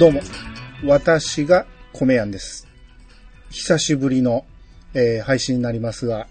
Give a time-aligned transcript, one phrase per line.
[0.00, 0.22] どうも、
[0.82, 2.66] 私が米やんです。
[3.50, 4.46] 久しぶりの、
[4.94, 6.26] えー配信になりますが、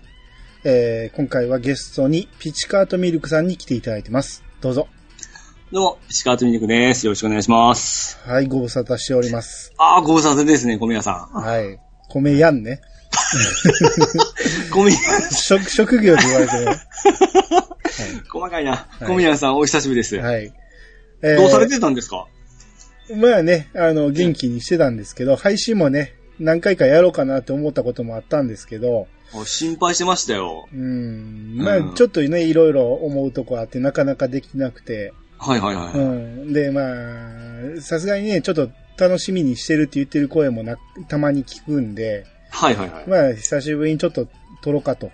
[0.63, 4.43] えー今回はゲストにピチカートミルクさんに来ていただいてます。
[4.59, 4.88] どうぞ。
[5.71, 7.05] どうも、石川とみにくです。
[7.05, 8.17] よろしくお願いします。
[8.25, 9.72] はい、ご無沙汰しております。
[9.77, 11.80] あー、ご無沙汰ですね、米屋さはい。
[12.09, 12.72] 米やんね。
[12.73, 12.80] ん。
[14.73, 14.97] 米屋、
[15.30, 16.66] 職、職業で言われてる。
[18.33, 18.88] 細かいな。
[18.99, 20.16] い米屋さん、お久しぶりです。
[20.16, 20.52] はい。
[21.22, 22.25] えーどうされてたんですか？
[23.16, 30.67] まあね、あの、元気にしてたんですけど、配信もね、何回かやろうかなって思ったこともあったんですけど、あ心配してましたよ。
[30.73, 35.94] うん、まうんあ、ちょっとね、いろいろ思うとこあって、なかなかできなくて、はいはいはい。
[35.94, 36.53] うん。
[36.53, 36.81] で、ま
[37.77, 43.03] あ、さすがにね、ちょっと楽しみにしてるって言ってる声もな、たまに聞くんで、はいはいはい。
[43.08, 44.28] まあ、久しぶりにちょっと
[44.61, 45.11] 撮ろうかと。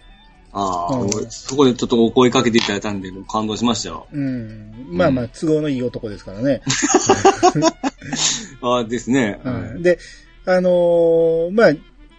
[0.57, 4.07] ああ、うんそこでちょっとお声かけていただいたんで、感動しましたよ。
[4.11, 4.87] うん。
[4.89, 6.61] まあまあ、都合のいい男ですからね。
[8.61, 9.39] ああ、ですね。
[9.43, 9.83] うん。
[9.83, 9.99] で、
[10.45, 11.73] あのーまあ、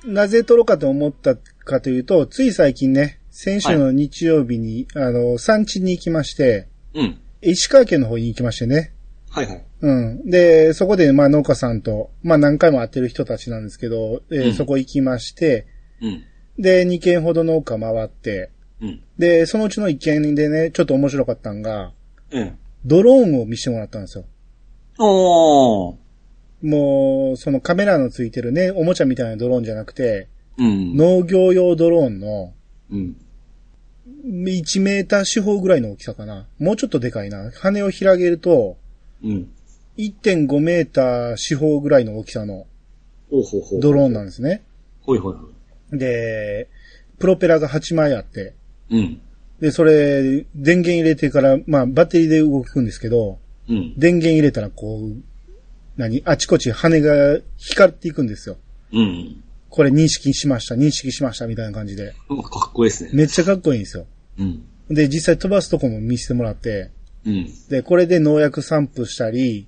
[0.05, 7.19] なぜ撮ろうかと思ったかというと、つい最近ね、先週の日曜日に、あの、産地に行きまして、うん。
[7.41, 8.93] 石川県の方に行きましてね。
[9.31, 9.65] はいはい。
[9.81, 10.31] うん。
[10.31, 15.67] で、そこで、まあ農家さんと、まあ何回も会ってる人たちなんですけど、えーうんそこ行きまして、
[16.03, 16.23] うん。
[16.59, 19.03] で、2軒ほど農家回って、うん。
[19.19, 21.93] で、そのうちの1軒でね、ちょっと面白かったんが、
[22.31, 22.59] うん。
[22.85, 24.25] ドローンを見せてもらったんですよ。
[24.99, 25.97] おー。
[26.63, 30.97] もう、そのカメラのついてるね、おもちゃみたいなドローンじゃなくて、うん。
[30.97, 32.55] 農業用ドローンの
[32.91, 33.17] うん。
[34.25, 36.47] 1メーター四方ぐらいの大きさかな。
[36.59, 37.51] もうちょっとでかいな。
[37.53, 38.77] 羽を広げると、
[39.23, 39.49] うん。
[39.99, 42.67] 1.5メーター四方ぐらいの大きさの。
[43.81, 44.63] ドローンなんですね。
[45.03, 45.56] ほいほいほい。
[45.93, 46.69] で、
[47.19, 48.55] プロペラが8枚あって、
[48.91, 49.21] うん。
[49.61, 53.39] で、それ、電源入れてから、まあ、バッテリーで動くんですけど、
[53.69, 53.95] うん。
[53.97, 55.23] 電源入れたらこう、
[55.97, 56.23] 何？
[56.27, 58.59] あちこち羽が光っていくんですよ。
[58.93, 59.43] うん。
[59.71, 62.11] これ認識しました、認識しました、みたいな感じで。
[62.11, 62.15] か
[62.69, 63.11] っこいいですね。
[63.15, 64.07] めっちゃかっこいいんですよ。
[64.39, 64.63] うん。
[64.89, 66.91] で、実際飛ばすとこも見せてもらって、
[67.25, 67.49] うん。
[67.71, 69.67] で、これで農薬散布したり、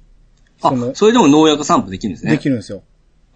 [0.61, 2.33] あその、それでも農薬散布できるんですね。
[2.33, 2.83] できるんですよ。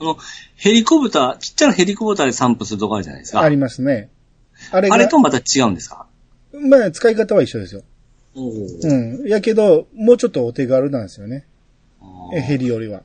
[0.02, 0.18] あの、
[0.56, 3.40] ヘリコプター、ちっちゃなヘリコプターで散布するとこあるじゃないですか。
[3.40, 4.10] ありますね。
[4.70, 6.06] あれが、あれとまた違うんですか？
[6.52, 7.82] まあ、使い方は一緒ですよ。
[8.34, 9.28] おうん。
[9.28, 11.46] やけど、もうちょっとお手軽なんですよね。
[12.34, 13.02] えヘリよりは。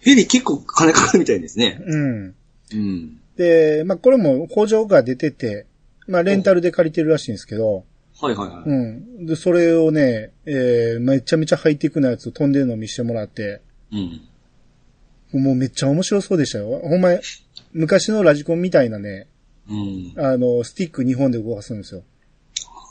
[0.00, 1.80] ヘリ結構金かかるみたいですね。
[1.84, 2.34] うん。
[2.72, 3.20] うん。
[3.36, 5.66] で、まあ、これも補助が出てて、
[6.06, 7.84] まあ、レンタルで借りてるらしいんですけど、
[8.20, 8.68] はいはいはい。
[8.68, 9.26] うん。
[9.26, 13.60] で、それをね、えー、めちゃめちゃハイテクなやつ飛んでるのを見せてもらって、
[13.92, 14.20] うん。
[15.38, 16.80] もうめっちゃ面白そうでしたよ。
[16.82, 17.10] ほんま、
[17.72, 19.26] 昔のラジコンみたいなね、
[19.68, 20.12] うん。
[20.16, 22.02] あの、スティック2本で動かすんですよ。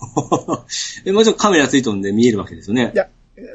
[1.05, 2.97] え、もちろんカメラついてるんで見えるわけですよねい。
[2.97, 3.07] や、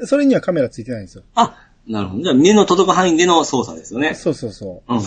[0.05, 1.23] それにはカメラついてないんですよ。
[1.35, 2.23] あ、なるほど。
[2.23, 4.13] じゃあ目の届く範囲での操作ですよね。
[4.13, 4.97] そうそうそうん。
[4.97, 5.01] う。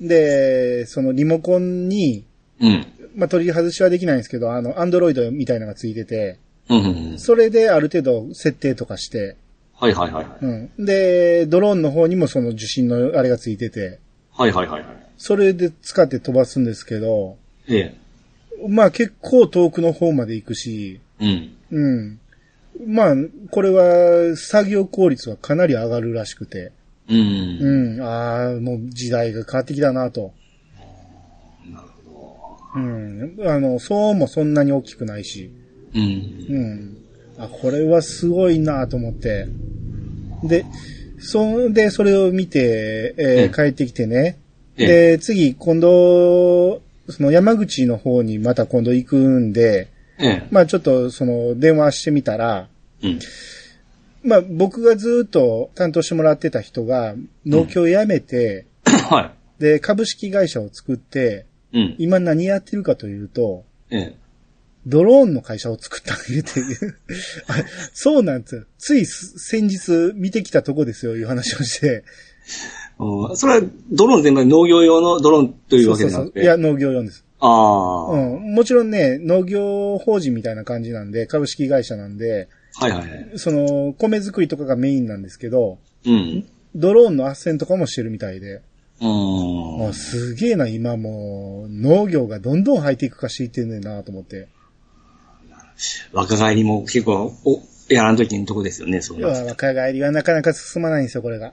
[0.00, 0.08] うん。
[0.08, 2.24] で、そのリモコンに、
[2.60, 2.86] うん。
[3.14, 6.38] まあ、取り外しはできないんですけど、あの、アンドロイドみたいなのがついてて、
[6.68, 7.18] うんうんうん。
[7.18, 9.36] それである程度設定とかして、
[9.78, 10.38] はいはいはいはい。
[10.40, 10.84] うん。
[10.84, 14.00] で、ドローンの方にもその受信のあれがついてて、
[14.32, 14.96] はいはいはいはい。
[15.18, 17.36] それで使って飛ばすんですけど、
[17.68, 17.96] ええ。
[18.68, 21.56] まあ結構遠くの方まで行くし、うん。
[21.70, 22.20] うん。
[22.86, 23.14] まあ、
[23.50, 26.72] これは作業効率はかなり上がるらしくて、
[27.08, 27.58] うん。
[27.60, 28.02] うん。
[28.02, 30.32] ああ、もう時代が変わってきたなと。
[31.70, 33.36] なるほうん。
[33.46, 35.50] あの、騒音もそんなに大きくないし、
[35.94, 36.00] ど。
[36.00, 36.46] うん。
[36.48, 37.05] うん。
[37.38, 39.46] あ、これはすごいなと思って。
[40.44, 40.64] で、
[41.18, 44.38] そんで、それを見て、えーうん帰ってきてね。
[44.76, 49.88] えで、次、今度、その山口の方にまた今度行くんで、
[50.18, 50.48] ええ。
[50.50, 52.68] まあちょっとその電話してみたら、
[53.02, 53.18] うん。
[54.22, 57.14] まあ僕がずっと担当してもらってた人が
[57.44, 61.78] 農協を辞めて、はで、株式会社を作って、い。
[61.78, 61.94] うん。
[61.98, 64.16] 今何やってるかというと、ええ。
[64.86, 66.50] ドローンの会社を作った言うて
[67.48, 67.54] あ
[67.92, 68.64] そうなんですよ。
[68.78, 72.04] つい先日見てきたとこですよ、いう話をして。
[72.98, 76.42] うんそれはドローン全般農業用のドローンというわけでなくて？
[76.42, 77.24] いや、農業用です。
[77.40, 78.54] ああ、うん。
[78.54, 83.32] もちろんね、農業法人みたいな感じなんで、株式会社なんで、はいはいはい。
[83.36, 86.46] その、米作りとかがメインなんですけど、うん。
[86.74, 88.62] ドローンの斡旋とかもしてるみたいで、
[89.00, 89.88] うん。
[89.88, 94.48] あすげえな、今もう、農業がどんどんハイテク化していってんねんなと思って。
[96.12, 99.14] 若返りも結構、お、やらんときのとこですよね、そ。
[99.14, 101.52] 若返りはなかなか進まないんですよ、これが。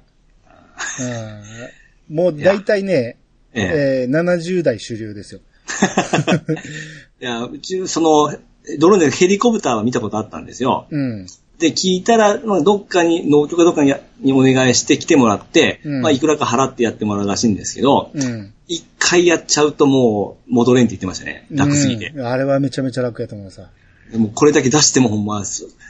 [2.09, 3.17] うん、もう大体ね、
[3.53, 4.07] ええ。
[4.07, 5.41] えー、70代主流ですよ。
[7.21, 8.35] いや、うち、その、
[8.79, 10.87] ドローンでヘリコプターは見たことあったんですよ。
[10.89, 11.27] うん。
[11.59, 18.53] で、聞いたら、まあ、どっかに、農協かどっかににお願いして来てもらって、うんまあ、いくらか払ってやってもらうらしいんですけど、うん。
[18.67, 21.45] 一回やっちゃうともう戻れんって言ってましたね。
[21.51, 22.11] 楽すぎて。
[22.15, 23.69] うんあれはめちゃめちゃ楽やと思うさ。
[24.13, 25.43] でもこれだけ出してもほんま、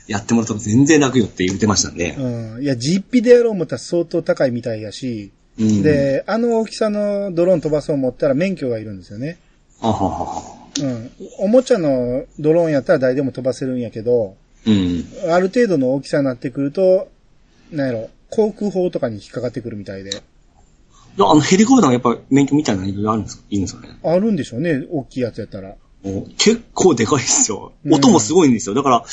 [0.07, 2.15] やってもらったら全然楽よって言ってましたんで。
[2.17, 2.63] うん。
[2.63, 9.37] いや、実費でやろう思ったら相当高いみたいやし、うん、で、あの大きさのドローン飛ばそう思ったら免許がいるんですよね。
[9.81, 10.41] あははは。
[10.81, 11.11] うん。
[11.39, 15.05] おもちゃのドローンやったら誰でも飛ばせるんやけど、うん。
[15.29, 17.09] ある程度の大きさになってくると、
[17.71, 20.11] なんやろ、航空法とかに引っかかってくるみたいで。
[20.11, 20.19] で
[21.19, 23.43] あのヘリコプターがやっぱ免許みたいなのいろいろあるんですか？
[23.49, 23.99] いいんですかね？
[24.01, 25.75] あるんでしょうね、大きいやつやったら。
[26.38, 27.71] 結構でかいですよ。
[27.85, 28.75] うん音もすごいんですよ。
[28.75, 29.05] だから、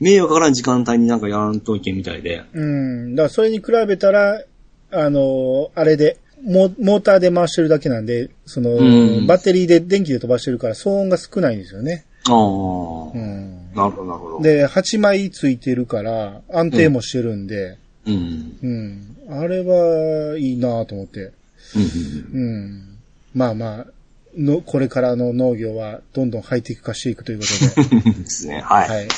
[0.00, 2.44] 迷惑かからん時間帯になんかやらんといけんみたいで。
[2.52, 3.14] うん。
[3.14, 4.42] だからそれに比べたら、
[4.90, 8.82] あの、あれで、モモーターで回してるだけなんで、その、う
[9.22, 12.04] んバッテリーで電気で飛ばしてるから騒音が少ないんですよね。
[12.28, 13.72] ああ、うん。
[13.74, 14.40] なるほど、なるほど。
[14.42, 18.58] で、8枚ついてるから、安定もしてるんで、うん。
[18.62, 19.16] うん。
[19.30, 21.32] あれはいいなと思って。
[21.74, 22.40] うん。
[22.40, 22.98] うん。
[23.34, 23.86] まあまあ、
[24.36, 28.60] の、これからの農業はどんどんハイテク化していくということで、 ですね。
[28.60, 28.88] はい。
[28.88, 29.08] はい、はい。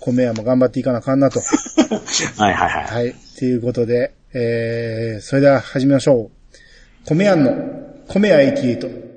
[0.00, 1.40] 米屋も頑張っていかなあかんなと。
[2.38, 2.70] はい、はい。
[2.70, 2.84] はい。
[2.84, 3.14] はい。
[3.38, 6.54] ということで、えー、それでは始めましょう。
[7.06, 7.54] 米屋の、
[8.08, 9.13] 米屋88。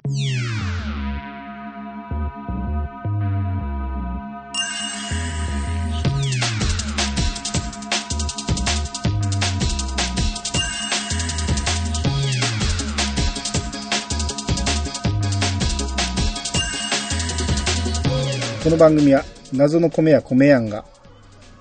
[18.68, 19.24] この番組は
[19.54, 20.84] 謎の米や米やんが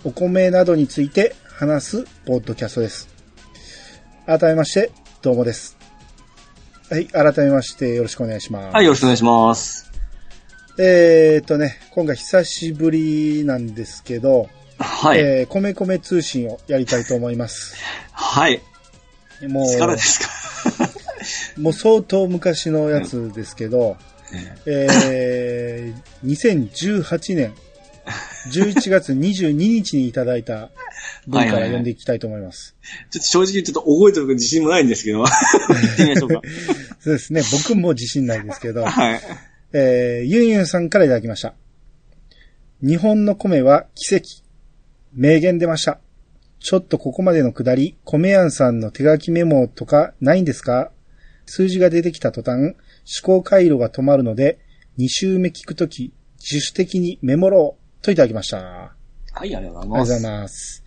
[0.02, 3.08] お米などについて話すポッドキャストです。
[4.26, 4.90] 改めまして、
[5.22, 5.76] どうもです。
[6.90, 8.74] はい、改めましてよろしくお願いします。
[8.74, 9.88] はい、よろしくお願いします。
[10.80, 14.48] えーっとね、今回久しぶりなんですけど、
[14.80, 15.20] はい。
[15.20, 17.76] えー、米米通信をやりたいと思います。
[18.10, 18.60] はい。
[19.46, 19.78] もう、
[21.62, 23.96] もう相当昔のやつですけど、
[24.66, 27.54] えー、2018年
[28.50, 30.70] 11月22日にいただいた
[31.26, 32.76] 文から読んでいきたいと思います。
[33.10, 36.40] ちょっと正直ちょっと覚えてる自信もないんですけど、行ってみましょうか。
[37.00, 39.20] そうですね、僕も自信ないですけど、 はい。
[39.72, 41.54] えー、ユンユンさんからいただきました。
[42.82, 44.24] 日本の米は奇跡。
[45.12, 45.98] 名言出ました。
[46.60, 50.90] ちょっとここまでのくだり、米やんさんの手書きメモとかないんですか？
[51.46, 52.74] 数字が出てきた途端、
[53.06, 54.58] 思考回路が止まるので、
[54.98, 58.58] 2週目聞くとき、自主的にメモろうといただきました。
[58.58, 58.96] あ
[59.32, 59.90] はい、ありがとうりございます。
[59.90, 60.84] がとうございます。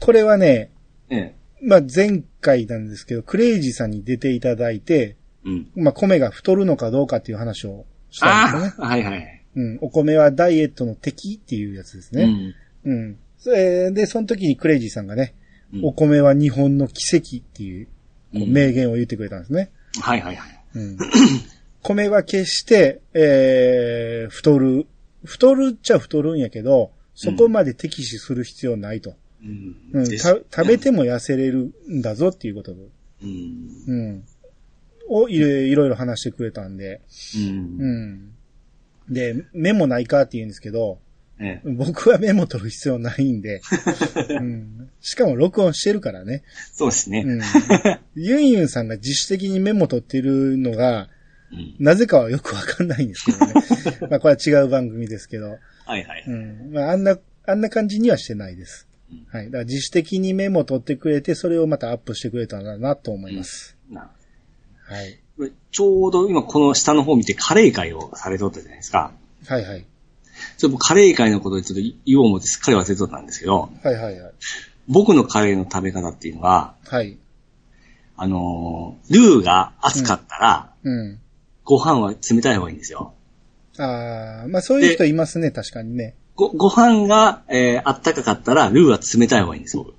[0.00, 0.70] これはね、
[1.10, 1.34] ええ。
[1.62, 5.70] まあ、前回なんですけど、クレイジーさんに出ていただいて、うん。
[5.74, 8.74] まあ、米が太るのかどうかっていう話をしたんですよね。
[8.78, 9.44] ああ、はいはい。
[9.56, 9.78] うん。
[9.82, 12.54] お米はダイエットの敵っていうやつですね。
[12.84, 12.92] うん。
[12.92, 13.18] うん。
[13.38, 15.34] それで、その時にクレイジーさんがね、
[15.72, 17.88] うんお米は日本の奇跡っていう
[18.32, 19.70] 名言を言ってくれたんですね。
[20.00, 20.59] はいはいはい。
[20.74, 20.98] うん。
[21.82, 24.86] 米は決して、えー、太る、
[25.24, 29.14] 太るっちゃ太るんやけど、そこまで敵視する必要ないと。
[29.42, 29.76] うん。
[29.92, 30.04] うん。
[30.18, 32.80] た食べても痩せれるんだぞっていうことで。
[33.22, 33.84] うん。
[33.86, 34.24] うん。
[35.08, 37.00] をいろいろ話してくれたんで。
[37.36, 37.78] うん。
[37.78, 39.14] うん。
[39.14, 40.98] で、メモないかって言うんですけど、
[41.40, 41.68] ええ。
[41.70, 43.62] 僕はメモ取る必要ないんで、
[44.28, 46.42] うん、しかも録音してるからね。
[46.72, 47.24] そうですね。
[47.26, 47.40] うん、
[48.14, 51.08] ユンユンさんが自主的にメモ取ってるのが、
[51.50, 51.74] うん。
[51.80, 53.54] なぜかはよくわかんないんですけどね。
[54.10, 56.24] まあこれは違う番組ですけど、はいはい。
[56.26, 59.26] うん、まああんな、あんな感じにはしてないですうん。
[59.30, 59.46] はい。
[59.46, 63.76] だから自主的にメモ取ってくれて、それをまたアップしてくれたらなと思います。
[63.90, 64.10] な
[64.84, 65.20] はい。
[65.72, 69.12] ちょうど今この下の方見てカレー会をされとったじゃないですか。
[69.46, 69.86] はいはい。
[70.60, 74.32] ちょっとカレー会のことでちょっと言おう思ってすっかり忘れとったんですけど、はいはいはい。
[74.88, 77.16] 僕のカレーの食べ方っていうのは、はい。
[78.18, 81.18] あのールーが熱かったら、うん。
[81.64, 83.14] ご飯は冷たい方がいいんですよ。
[83.78, 86.14] ああ、まあそういう人いますね、確かにね。
[86.36, 89.84] ご、ご飯が、えー、あったかかったら、ルーは冷たい方がいいんですよ。
[89.84, 89.94] 僕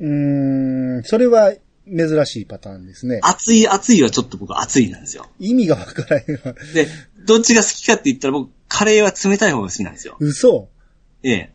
[0.00, 1.52] うーん、それは
[1.86, 3.20] 珍しいパターンですね。
[3.22, 5.26] 熱い熱いはちょっと僕熱いなんですよ。
[5.38, 6.54] 意味がわからないわ。
[6.74, 6.88] で、
[7.26, 10.16] どっちが好きかって言ったら僕、カレーは冷たい方が好きなんですよ。
[10.18, 10.68] 嘘
[11.22, 11.50] ええ。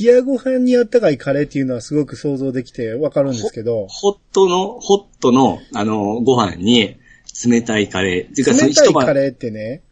[0.00, 6.96] 冷やご飯にあったかいカレーっていうのはすごく想像できてわかるんですけど、ホットの、ホットの、あの、ご飯に、
[7.46, 8.30] 冷たいカレー。
[8.30, 9.82] っていうか、その冷たい一晩、カレーってね、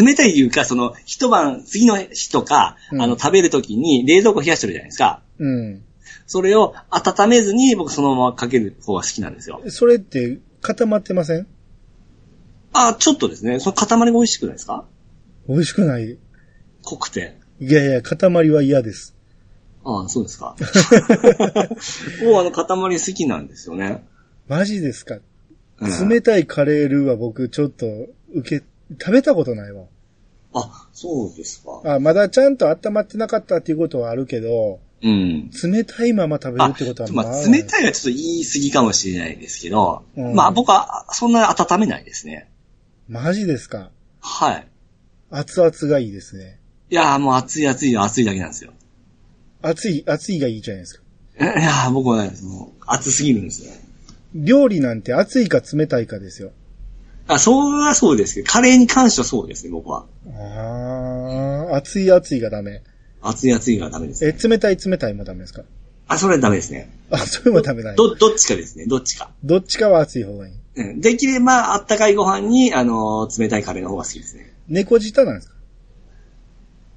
[0.00, 5.22] 冷たいというか、その、一晩、次の日とか、うんあの、食べるときに冷蔵庫冷やしてるじゃないですか。
[5.38, 5.82] うん。
[6.26, 9.62] それを温めずに、僕そのままかける方が好きなんですよ。
[9.68, 11.46] それって固まってません？
[12.72, 13.60] あ、ちょっとですね。
[13.60, 14.84] その塊が美味しくないですか？
[15.48, 16.18] 美味しくない。
[16.82, 17.36] 濃くて。
[17.60, 19.14] いやいや、塊は嫌です。
[19.84, 20.56] ああ、そうですか。
[22.24, 24.04] もうあの、塊好きなんですよね。
[24.48, 25.16] マジですか？
[25.80, 27.86] うん冷たいカレールーは僕ちょっと
[28.34, 28.64] 受け、
[28.98, 29.84] 食べたことないわ。
[30.54, 31.82] あ、そうですか。
[31.96, 35.50] あ、まだちゃんと温まってなかったっていうことはあるけど、うん。
[35.62, 42.50] 冷たいまま食べるあってことはまあ、冷たいはちょっと言い過ぎかもしれないですけど、うんまあ僕はそんなに温めないですね。
[43.08, 43.90] マジですか？
[44.20, 44.66] はい。
[45.30, 46.58] 熱々がいいですね。
[46.90, 48.72] いやーもう熱い熱い熱いだけなんですよ。
[49.62, 51.02] 熱い、熱いがいいじゃないですか。
[51.40, 53.72] いやー僕はね、もう熱すぎるんですよ。
[54.34, 56.52] 料理なんて熱いか冷たいかですよ。
[57.28, 60.04] あ、それはそうですけど、カレーに関してはそうですね、僕は。
[60.28, 62.82] ああ、熱い熱いがダメ。
[63.20, 64.24] 熱い熱いがダメです。
[64.24, 65.62] え、冷たい冷たいもダメですか？
[66.06, 66.88] あ、それはダメですね。
[67.10, 67.96] あ、それもダメない。
[67.96, 69.30] ど、どっちかですね、どっちか。
[69.42, 70.54] どっちかは熱い方がいい。
[70.76, 71.00] うん。
[71.00, 74.52] できれば、あったかいご飯に、あのー冷たいカレーの方が好きですね。
[74.68, 75.54] 猫舌なんですか？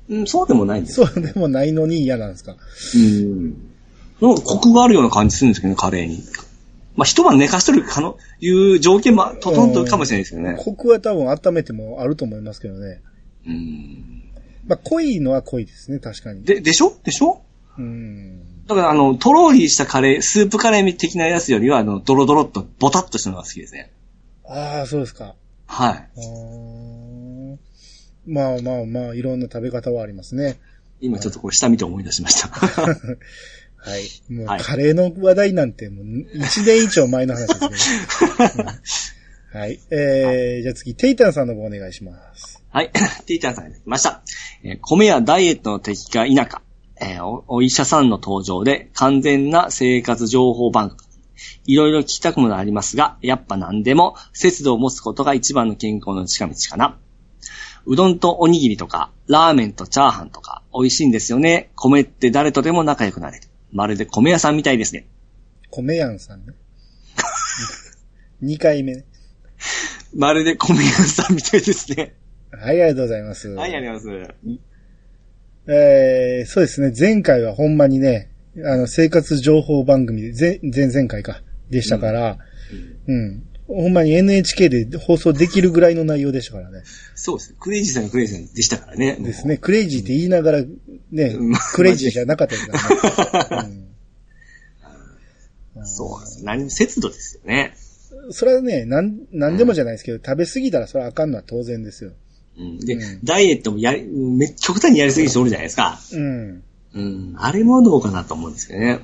[0.09, 2.55] うん、そうでもないんですそうでもないのに嫌なんですか？
[2.95, 3.49] うん。
[4.21, 6.23] なんかコクがあるような感じするんですけどね、カレーに。
[6.95, 10.55] まあ、一晩寝かしとるかの、いう条件も整ってるかもしれないですよね。
[10.59, 13.01] コクは多分温めてもあると思いますけどね。
[13.47, 14.23] うん。
[14.67, 16.43] まあ、濃いのは濃いですね、確かに。
[16.43, 16.93] で、でしょ？
[17.05, 17.41] でしょ？
[17.77, 18.65] うん。
[18.67, 23.91] だから、あの、とろーりしたカレー、スープカレー的なやつよりは、あの、ドロドロっと、ボタっとしたのが好きですね。
[24.45, 25.35] ああ、そうですか。
[25.67, 25.93] はい。
[25.93, 26.98] あー
[28.29, 30.59] まあまあまあ、いろんな食べ方はありますね。
[31.01, 32.47] 今ちょっとこれ下見て思い出しました。
[32.49, 34.33] はい。
[34.33, 36.05] もう、はいカレーの話題なんて、もう、
[36.35, 38.69] 一年以上前の話ですけど、うん
[39.51, 39.79] はい。
[39.89, 42.61] えー、じゃあ次、テイタンさんの方お願いします。
[42.69, 42.91] はい。
[43.25, 44.21] ティーチャーさんが来ました。
[44.63, 46.61] えー米やダイエットの敵か否か、
[47.01, 50.99] えーお、お医者さんの登場で完全な生活情報番組。
[51.65, 56.99] いろいろ聞きたくもありますが、やっぱ何でも節度を持つことが一番の健康の近道かな。
[57.89, 61.71] うどんとおにぎりとか、ラーメンとチャーハンとか、美味しいんですよね。
[61.75, 63.47] 米って誰とでも仲良くなれる。
[63.71, 65.07] まるで米屋さんみたいですね。
[65.71, 66.53] 米やんさんね。
[68.45, 69.05] 2回目ね。
[70.13, 72.13] まるで米屋さんみたいですね。
[72.51, 73.47] はい、ありがとうございます。
[73.49, 74.35] はい、ありがとうございます。
[75.67, 76.93] えー、そうですね。
[76.97, 78.29] 前回はほんまにね、
[78.65, 81.41] あの、生活情報番組で、前、前々回か、
[81.71, 82.37] でしたから、
[83.07, 83.48] うん。
[83.69, 86.83] ほんまに NHK で放送できるぐらいの内容でしたからね。
[87.15, 87.53] そうです。
[87.53, 89.15] クレイジーさんがクレイジーさんでしたからね。
[89.19, 89.57] ですね。
[89.57, 90.63] クレイジーって言いながら、
[91.11, 93.73] ねうん、クレイジーじゃなかったですからね。
[93.73, 93.89] うん
[95.85, 96.43] そうです。
[96.43, 97.73] 何、節度ですよね。
[98.31, 102.11] それはね、なん、なんでもじゃないですけど、食べ過ぎたらそれはあかんのは当然ですよ。
[102.57, 105.99] うん、で、うんダイエットもやり、めっ極端にやりすぎる人おるじゃないですか。
[106.11, 106.63] うん。
[106.95, 107.35] うん。
[107.37, 108.99] あれもどうかなと思うんですけどね。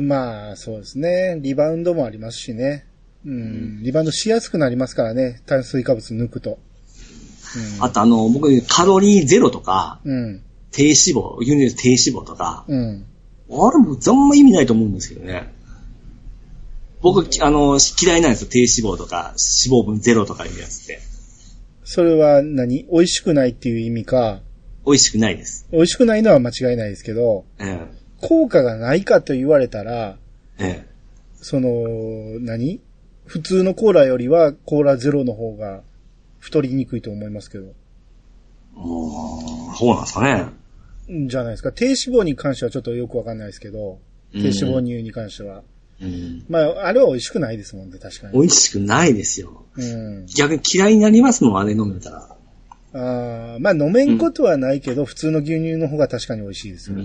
[0.00, 1.38] まあ、そうですね。
[1.40, 2.86] リバウンドもありますしね。
[3.26, 3.82] うん。
[3.82, 5.42] リバウンドしやすくなりますからね。
[5.46, 6.58] 炭水化物抜くと。
[7.80, 10.14] あとあの、僕、カロリーゼロとか、うん。
[10.14, 10.42] うん。
[10.70, 13.04] 低脂肪、牛乳低脂肪とか、うん。
[13.50, 15.52] あれもあんま意味ないと思うんですけどね。
[17.02, 18.48] 僕、あの、嫌いなんですよ。
[18.50, 19.34] 低脂肪とか、
[19.66, 21.00] 脂肪分ゼロとかいうやつって。
[21.82, 22.84] それは何？
[22.92, 24.42] 美味しくないっていう意味か、
[24.86, 25.66] 美味しくないです。
[25.72, 30.18] 美味しくないのは間違いないですけど、ええ効果がないかと言われたら、
[30.58, 30.88] ええ
[31.42, 31.68] その、
[32.38, 32.80] 何？
[33.30, 35.82] 普通のコーラよりはコーラゼロの方が
[36.40, 37.74] 太りにくいと思いますけど。
[38.74, 40.46] もうそうなんですかね。
[41.28, 41.70] じゃないですか。
[41.70, 44.00] 低脂肪に関してはちょっとよくわかんないですけど、
[44.32, 45.62] 低脂肪乳に関しては。
[46.02, 46.44] うん。
[46.48, 48.32] まあ、あれは美味しくないですもんね、確かに。
[48.32, 49.64] 美味しくないですよ。
[49.76, 50.26] うん。
[50.26, 52.36] 逆に嫌いになりますもん、あれ飲めたら。
[52.92, 56.96] あーまあ、飲めんことはないけど、普通の牛乳の方が確かに美味しいですよ。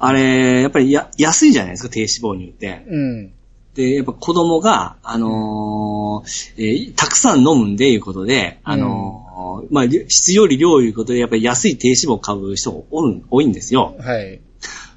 [0.00, 2.84] あれ、やっぱりや、安いじゃないですか、低脂肪乳って。
[2.88, 3.32] うん。
[3.74, 9.28] で、やっぱ子供が、あのーえーたくさん飲むんで、いうことで、あのー
[9.70, 13.94] まあ、り質より量いうことで、やっぱり安い低脂肪を買う人がおる多いんですよ。
[13.98, 14.40] はい。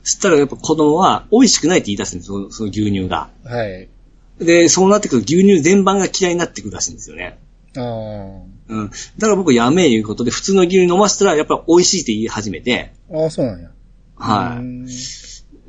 [0.04, 3.30] そしたらやっぱ子供は美味しくないって言い出すんですそのその牛乳が。
[3.44, 3.88] はい。
[4.40, 7.38] で、そうなってくると牛乳全般が嫌いになってくるらしいんですよね。
[7.78, 7.84] ああ。
[7.84, 8.90] うん。
[8.90, 13.70] だから僕やめえいうことで、普通の牛乳飲ませたら、やっぱり美味しいって言い始めて、ああ、そうなんや。
[14.16, 14.58] はい。
[14.58, 14.88] うん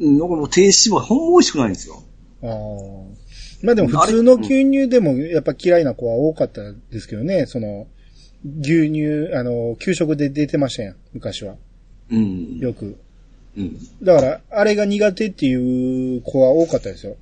[0.01, 2.03] うん、なんかもう低脂肪ほんま美味しくないんですよ。
[2.43, 2.49] ああ。
[3.63, 7.87] まあでも普通の牛乳でもやっぱ嫌いな子は多かったですけどね、その、
[8.61, 11.55] 牛乳、あの、給食で出てましたやん、昔は。
[12.11, 12.59] うん。
[12.59, 12.97] よく。
[13.57, 13.79] うん。
[14.03, 17.17] だから、あれが苦手っていう子は多かったですよ。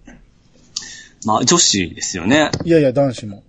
[1.26, 2.50] まあ、女子ですよね。
[2.64, 3.42] いやいや、男子も。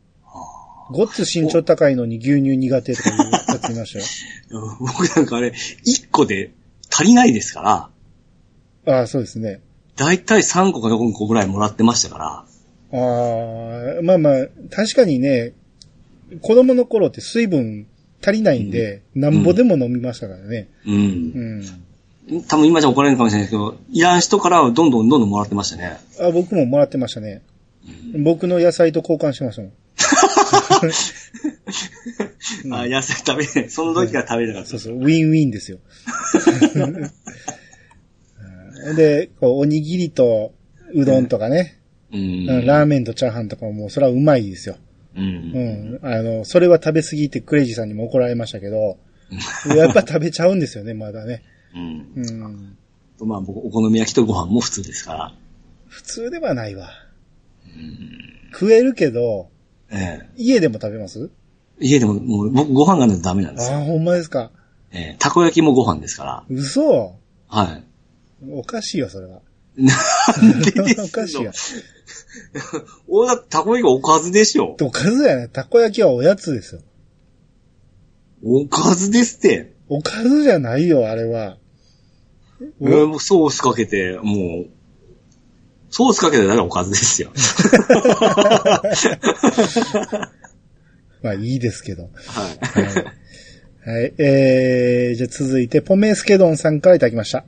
[0.91, 4.05] ごっつ身長高いのに牛乳苦手とかいうやついましたよ。
[4.49, 5.53] う ん僕なんかあれ、
[5.85, 6.51] 1個で
[6.89, 9.61] 足りないですから、ああ、そうですね。
[9.95, 12.45] だいたい3個か4個ぐらいもらってましたから、
[12.93, 15.53] ああ、まあまあ、確かにね、
[16.41, 17.87] 子供の頃って水分
[18.21, 20.69] 足りないんで、なんぼでも飲みましたからね。
[20.85, 20.93] うん。
[22.29, 22.43] うん。
[22.47, 25.97] 多分今じゃ怒られるかもしれないですけど、いらん人からはどんどんどんどんもらってましたね。
[26.19, 27.41] あ、僕ももらってましたね。
[28.17, 29.71] 僕の野菜と交換してましたもん。
[32.63, 33.69] う んあ、野菜食べれない。
[33.69, 34.69] その時から食べれなかった。
[34.69, 35.79] そうそう、ウィンウィンですよ。
[38.89, 40.53] うんで、こう、おにぎりと
[40.93, 41.79] うどんとかね、
[42.11, 42.65] ううんん。
[42.65, 44.75] ラーメンとチャーハンとかももうそれはうまいですよ。
[45.15, 45.19] う。
[45.19, 45.99] うんん。
[46.01, 48.97] あの、それは食べ過ぎてクレイジーさんにも怒られましたけど、
[49.75, 51.43] やっぱ食べちゃうんですよね、まだね。
[51.73, 52.07] うん。
[52.15, 53.27] うん。
[53.27, 55.33] まあ僕、お好み焼きとご飯も普通ですから。
[55.87, 56.89] 普通ではないわ。
[57.65, 58.09] うん。
[58.51, 59.49] 食えるけど、
[59.91, 60.29] ええ。
[60.37, 61.29] 家でも食べます？
[61.79, 63.77] 家でも、もう、僕ご飯がないとダメなんですよ。
[63.77, 64.51] ああ、ほんまですか。
[64.91, 65.15] ええ。
[65.19, 66.43] たこ焼きもご飯ですから。
[66.49, 67.15] 嘘
[67.47, 67.83] はい。
[68.49, 69.41] おかしいよ、それは。
[69.77, 69.93] な
[70.57, 71.05] んでですの？
[71.05, 71.51] おかしいよ。
[73.07, 74.75] おだたこ焼きはおかずでしょ。
[74.81, 75.47] おかずやね。
[75.47, 76.81] たこ焼きはおやつですよ。
[78.43, 79.73] おかずですって。
[79.87, 81.57] おかずじゃないよ、あれは。
[82.59, 84.69] えーもうソースかけて、もう、
[85.89, 87.31] ソースかけてたらおかずですよ。
[91.21, 92.03] まあいいですけど。
[92.03, 92.83] はい。
[92.83, 93.05] はい。
[93.89, 94.13] はい。
[94.17, 97.45] えー、じゃあ続いて、ポメスケドンさんからいただきました。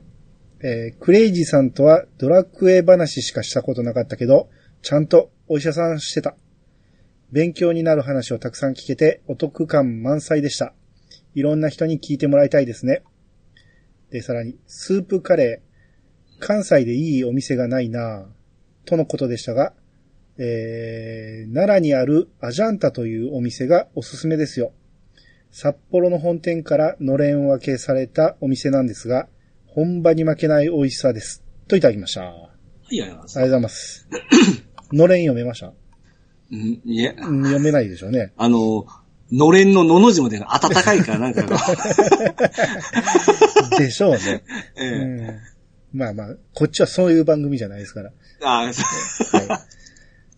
[0.66, 4.48] えー、クレイジーさんとはドラクエ話しかしたことなかったけど、
[4.80, 6.36] ちゃんとお医者さんしてた。
[7.30, 10.72] 勉強になる話をたくさん聞けて、お得感満載でした。
[11.34, 13.02] いろんな人に聞いてもらいたいですね。
[14.10, 19.74] で、さらに、スープカレー、関西でいいお店がないなぁ、とのことでしたが、
[20.38, 24.72] えー、奈良にあるアジャンタというお店がおすすめですよ。
[25.50, 29.28] 札幌の本店からのれん分けされたお店なんですが、
[29.74, 31.42] 本場に負けない美味しさです。
[31.68, 32.22] といただきました。
[32.22, 32.48] あ
[32.90, 33.38] りはい、あります。
[33.38, 34.08] がとうございます。
[34.92, 35.72] のれん読めました？
[36.52, 38.32] うんいえ、うん読めないでしょうね。
[38.36, 38.86] あの、
[39.32, 41.48] のれんののの字も出る暖かいからなんかの、
[43.78, 44.44] でしょうね。
[44.76, 45.40] ええ
[45.92, 48.12] うん、まあまあ、こっちはそういう番組じゃないですから。
[48.42, 48.82] あそ
[49.38, 49.60] うはい。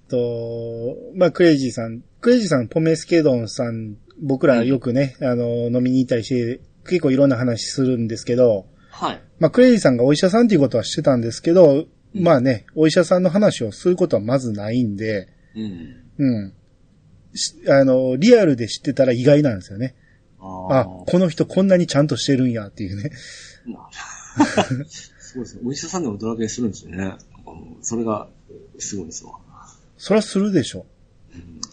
[0.08, 9.22] と、まあ、クレイジーさん、クレイジーさん、ポメスケドンさん、僕らよくね、あの、飲みに行ったりして、結構いろんな話するんですけど、はい。
[9.38, 15.96] まあ、クレイジーさんがお医者さんっていうことはしてたんですけど、まあね、お医者さんの話をすることはまずないんで、うん。
[16.18, 16.52] うん。
[17.34, 19.94] しあの、リアルで知ってたら意外なんですよね。
[20.40, 23.10] ああ、この人こんなにちゃんとしてるんやっていうね。
[23.66, 24.64] まあ
[25.18, 25.60] そうですね。
[25.64, 27.16] お医者さんでもドラクエするんですよね。
[27.46, 28.28] うんそれが、
[28.78, 29.32] すごいですわ。
[29.98, 30.86] そらするでしょ。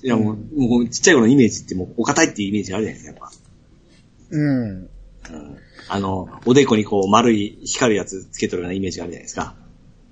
[0.03, 3.31] いや、もう、もうちっちゃい頃のイメージってもう、お堅いっていうイメージあるじゃないですか、やっ
[4.31, 4.89] うん。
[5.23, 5.33] ぱ。
[5.33, 5.57] うん。
[5.87, 9.55] あの、おでこにこう、丸い光るやつつけとるようなイメージがあるじゃないですか。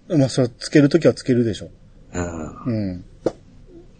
[0.09, 1.69] まあ、それつけるときはつけるでしょ。
[2.13, 2.63] うん。
[2.65, 3.05] うん。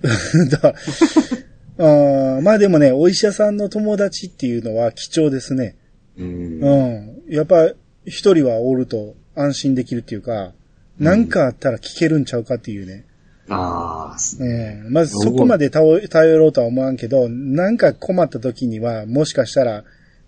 [1.77, 5.75] あーまあでもね、お医者さんの友達っていうのは貴重ですね。
[6.17, 6.59] うん。
[6.59, 7.33] うん。
[7.33, 7.71] やっぱ、
[8.05, 10.53] 一人はおると安心できるっていうか、
[10.99, 13.05] なんかあったら聞けるんちゃうかっていうね。
[13.49, 14.45] ああ、う
[14.89, 14.91] ん。
[14.91, 19.83] まずそこまで頼頼ろうとは思わんけど、なんか困った時には、もしかしたら、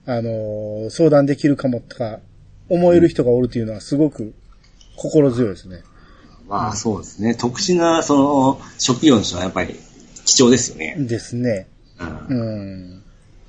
[0.06, 2.20] あのー相談できるかもとか、
[2.70, 4.34] 思える人がおるっていうのはすごく
[4.98, 5.84] 心強いですね。
[6.48, 7.36] まあそうですね。
[7.36, 9.76] 特殊な、その、職業の人はやっぱり
[10.26, 10.96] 貴重ですよね。
[11.00, 11.68] ですね。
[12.30, 13.04] うんうん。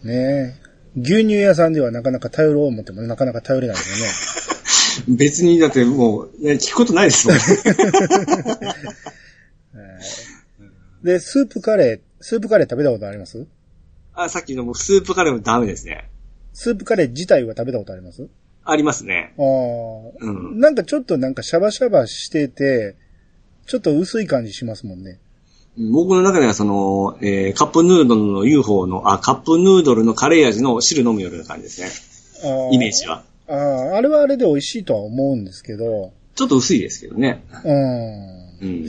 [0.05, 0.65] ねえ
[1.01, 5.11] 牛乳屋さんではなかなか頼ろう思ってもなかなか頼れないですよね。
[5.19, 7.43] 別に、だってもう、ね聞くことないですもんね。
[11.03, 13.47] で、スープカレー、スープカレー食べたことあります？
[14.15, 16.09] あ、さっきのもうスープカレーもダメですね。
[16.55, 18.27] スープカレー自体は食べたことあります？
[18.65, 19.35] ありますね。
[19.39, 19.45] ああ、
[20.25, 22.97] うんなんかちょっとなんかシャバシャバしてて、
[23.67, 25.19] ちょっと薄い感じしますもんね。
[25.77, 31.81] 僕の中ではその、えーカップヌードルの UFO の、あ、カップヌードルのカレー味の汁飲むような感じです
[32.43, 32.49] ね。
[32.49, 33.25] あイメージは。
[33.49, 33.53] あ
[33.95, 37.45] あ、あれはあれで美味しいとは思うんですけど、ちょっと薄いですけどね。
[37.65, 38.59] うん。
[38.63, 38.87] うん。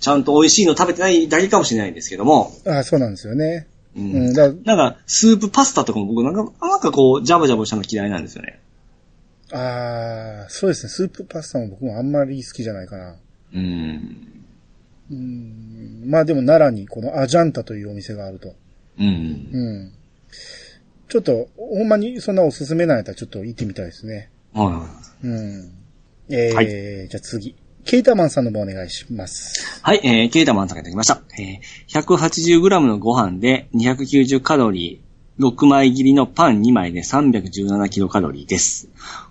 [0.00, 2.52] ちゃんと美味しいの食べてないだけかもしれないんですけども。
[2.66, 3.66] ああ、そうなんですよね。
[3.96, 4.00] う。
[4.00, 8.60] うんん、だなんか、スープパスタとかも僕なんか、なんかこう、ジャバジャバしたの嫌いなんですよね。
[9.52, 10.90] ああ、そうですね。
[10.90, 13.16] スープパスタも僕もあんまり好きじゃないかな。
[13.54, 14.36] うん。
[15.10, 16.02] うん。
[16.06, 18.54] まあでも奈良にこのアジャンタというお店があると。
[18.98, 19.06] うん。
[19.06, 19.92] うん。
[21.08, 24.30] ちょっと、ほんまにそんなおすすめなんやったらちょっと行ってみたいですね。
[24.52, 24.88] は
[25.22, 25.72] うん。
[26.28, 26.68] えーはい
[27.08, 27.54] じゃあ次。
[27.86, 29.80] ケイタマンさんの方お願いします。
[29.94, 29.98] い。
[29.98, 31.22] はい、えー、ケータマンさんがいただきました。
[31.38, 38.88] えー、180g のご飯で290カロリー、6枚切りのパン2枚で317キロカロリーです。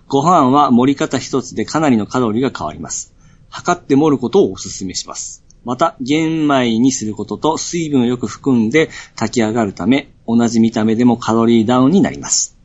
[0.08, 3.12] ご飯は盛り方一つでかなりのカロリーが変わります。
[3.50, 5.44] 測って盛ることをお勧めします。
[5.66, 12.56] また、玄米にすることと水分をよく含んで炊き上がるため、同じ見た目でもカロリーダウンになります。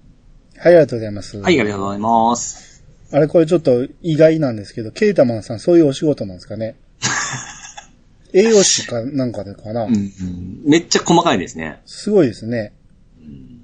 [0.56, 1.38] はい、ありがとうございます。
[1.38, 2.71] はい、ありがとうございます。
[3.14, 6.76] あれこれちょっと意外なんですけど、ケータマンさんそういうお仕事なんですかね？
[8.34, 10.62] 栄養士かなんかでかな、うんうん。
[10.66, 11.82] めっちゃ細かいですね。
[11.86, 12.72] すごいですね。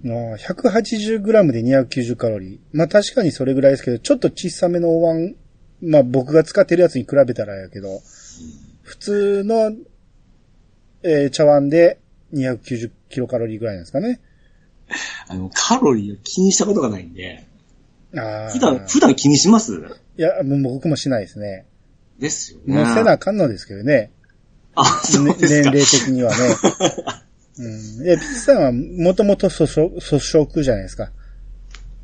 [0.05, 2.57] あー 180g で290カロリー。
[2.73, 5.35] まあ確かにそれぐらいですけど、ちょっと小さめのお椀、
[5.81, 8.01] まあ僕が使ってるやつに比べたらやけど、
[8.83, 9.71] 普通の、
[11.03, 11.99] えー茶碗で
[12.33, 14.19] 290キロカロリーぐらいなんですかね？
[15.29, 17.46] あの、カロリーを気にしたことがないんで、
[18.15, 18.51] ああ。
[18.51, 19.73] 普段、普段気にします？
[20.17, 21.65] いや、もう僕もしないですね。
[22.19, 22.75] ですよね。
[22.75, 24.11] もうせなあかんのですけどね。
[24.75, 25.71] あ、そうねですか。
[25.71, 26.37] 年齢的にはね。
[27.59, 28.07] うん。
[28.07, 31.11] え、ピッチさんはもともと粗食、粗食じゃないですか。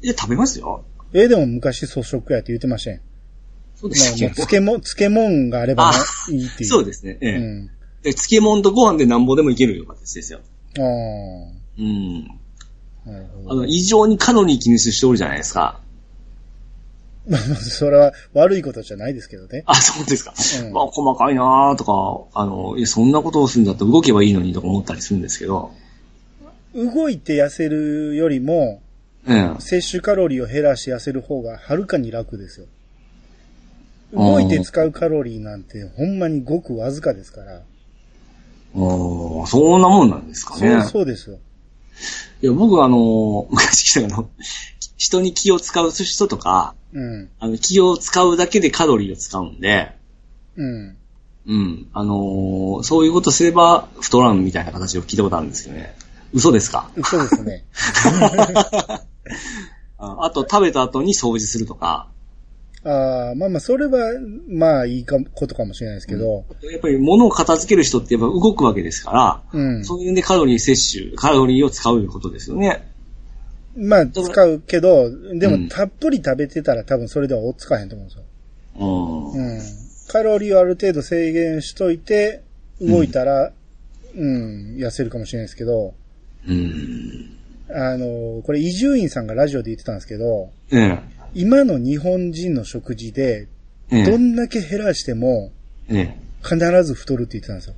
[0.01, 0.83] いや、食べますよ。
[1.13, 2.93] え、でも昔粗食やって言ってましたん。
[2.93, 4.29] まあもうそうですよ。
[4.29, 5.93] 漬物、漬物があればあ
[6.29, 6.69] いいっていう。
[6.69, 7.17] そうですね。
[7.21, 7.35] ええ。
[7.37, 7.67] うん。
[8.01, 10.39] で、漬物とご飯でなんぼでもいけるような形ですよ。
[10.77, 10.83] ああ。
[11.77, 12.27] うん。
[13.47, 15.79] あの、異常にカロリー気にする人おるじゃないですか。
[17.27, 19.63] まあ、それは悪いことじゃないですけどね。
[19.65, 20.33] あ、そうですか。
[20.65, 25.71] うんまあ、細かいなーとか、あの、そんなことをするんだったら動けばいいのにとか思ったりするんですけど。
[26.75, 28.81] 動いて痩せるよりも、
[29.25, 29.62] ええ。
[29.62, 32.65] 摂取カロリーを減らして痩せる方がはるかに楽ですよ。
[34.13, 37.62] 動いて使うカロリーなんてほんまにごくわずかですから。
[38.75, 40.81] おーそんなもんなんですかね。
[40.81, 41.38] そう、そうですよ。
[42.41, 44.29] いや、僕あの、昔来たあの、
[44.97, 47.29] 人に気を使う人とか、うん。
[47.39, 49.91] あの、気を使うだけでカロリーを使うんで、
[50.56, 50.97] うん。
[51.47, 51.88] うん。
[51.93, 55.95] あのーそういうことすれば太らんみたいな形を聞いたことあるんですけどね。
[56.34, 56.89] 嘘ですか？
[57.03, 57.65] そうですね。
[59.97, 62.08] あ あと、食べた後に掃除するとか、
[62.86, 63.97] ああ、まあまあ、それは、
[64.49, 69.12] まあいいかことかもしれないですけど、やっぱり物を片付ける人ってやっぱ動くわけですか
[69.53, 69.86] ら、うん。
[69.86, 72.91] そういうんでカロリー摂取、カロリーを使うことですよね。
[73.75, 78.23] まあ、使うけど、でうんも、たっぷり食べてたら多分それでは追っつかへんと思うんですよ。
[78.79, 79.55] うん。
[79.55, 79.62] うん。
[80.07, 82.41] カロリーをある程度制限しといて、
[82.81, 83.51] 動いたら、
[84.15, 85.93] うん、痩せるかもしれないですけど、
[86.47, 87.38] うん。
[87.69, 90.99] あの、これ伊集院さんがラジオで言ってたんですけど、ええ。
[91.33, 93.47] 今の日本人の食事で、
[93.89, 94.03] ええ。
[94.05, 95.51] どんだけ減らしても、
[95.89, 96.17] ええ。
[96.43, 97.73] 必ず太るって言ってたんですよ。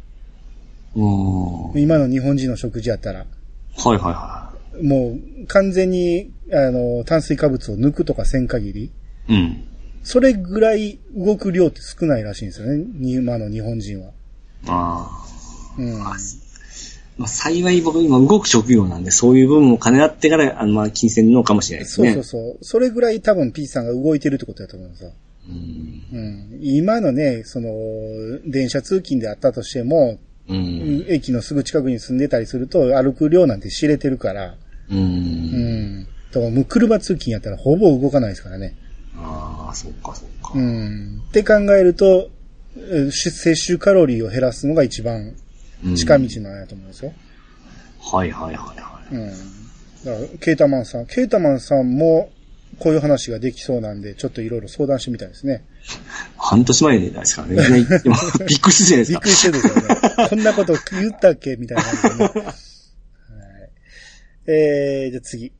[1.73, 1.81] うん。
[1.81, 3.19] 今の日本人の食事やったら。
[3.19, 3.25] は
[3.93, 4.44] いはいは
[4.81, 8.91] もう、完全に、あの、炭水化物を抜くとかせん限り、い。
[9.29, 9.63] うん。
[10.03, 12.85] それぐらい動く量って少ないらしいんですよね。
[12.93, 14.11] に今の日本人は。
[14.67, 15.25] あ
[15.77, 16.01] うん。
[16.01, 16.15] あ。
[17.17, 22.13] まあ、幸い僕今動く職業なんで、そういう部分を兼ね合ってから、あの、まあ、気にせんのかもしれないですそうね。
[22.13, 22.57] そうそう。
[22.61, 25.11] それぐらい多分ピーチさんが動いてるってことだと思うんですよ。
[25.47, 26.03] うん。
[26.13, 26.59] うん。
[26.61, 27.69] 今のね、その、
[28.45, 31.05] 電車通勤であったとしても、うん。
[31.07, 34.57] 駅のすぐ近くに住んでたりすると歩く量なんて知れてるから、
[34.89, 34.95] う。
[34.95, 36.04] うんん。
[36.04, 38.76] だからもう車通勤やったらほぼ動かないですからね。
[39.17, 40.52] ああ、そっかそっか。
[40.56, 41.21] うん。
[41.30, 42.30] って考えると、
[43.12, 45.34] 摂取カロリーを減らすのが一番
[45.86, 47.13] うん近道なんやと思うんですよ。
[48.02, 49.28] はいはいはいはうん。
[49.30, 52.30] だから、ケータマンさん、ケータマンさんも、
[52.80, 55.63] こういう話ができそうなんで、ちょっといろいろ相談してみたいですね。
[55.86, 55.89] い。
[56.38, 57.56] 半年前ですからね。
[58.48, 59.26] びっくりしてるじゃないですか びっく。
[59.28, 60.28] りしてるですよね。
[60.30, 61.56] こんなこと言ったっけ？
[61.56, 62.32] みたいなね。
[64.47, 65.51] はい、えー、じゃあ次。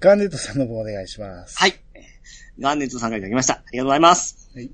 [0.00, 1.56] ガーネットさんの方お願いします。
[1.58, 1.74] はい。
[2.58, 3.54] ガーネットさんからいただきました。
[3.54, 4.50] ありがとうございます。
[4.52, 4.70] はい。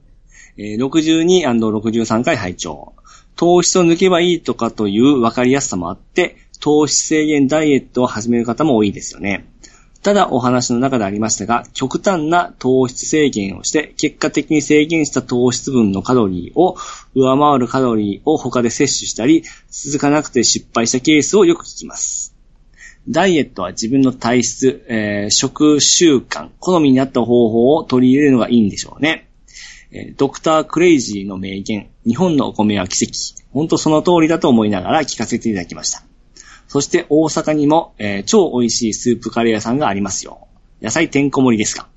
[0.57, 2.95] えー 62&63 回拝聴
[3.37, 9.45] 糖質を抜けばいいとかという分かりやすさもあって、糖質制限ダイエットを始める方も多いですよね。
[10.03, 16.77] ただお話の中でありましたが、極端な糖質制限をして、結果的に制限した糖質分のカロリーを
[17.15, 22.34] 上回るカロリーを他で摂取したり、続かなくて失敗したケースをよく聞きます。
[23.09, 29.29] ダイエットは自分の体質、えー食習慣、好みに合った方法を取り入れるのがいいんでしょうね。
[29.91, 33.15] えードクタークレイジーの名言、日本のお米は奇跡。
[33.53, 36.03] 本当その通りだと思いながら聞かせていただきました。
[36.67, 40.49] そして大阪にも、えー超美味しいスープカレー屋さんがありますよ。
[40.81, 41.89] 野菜てんこ盛りですか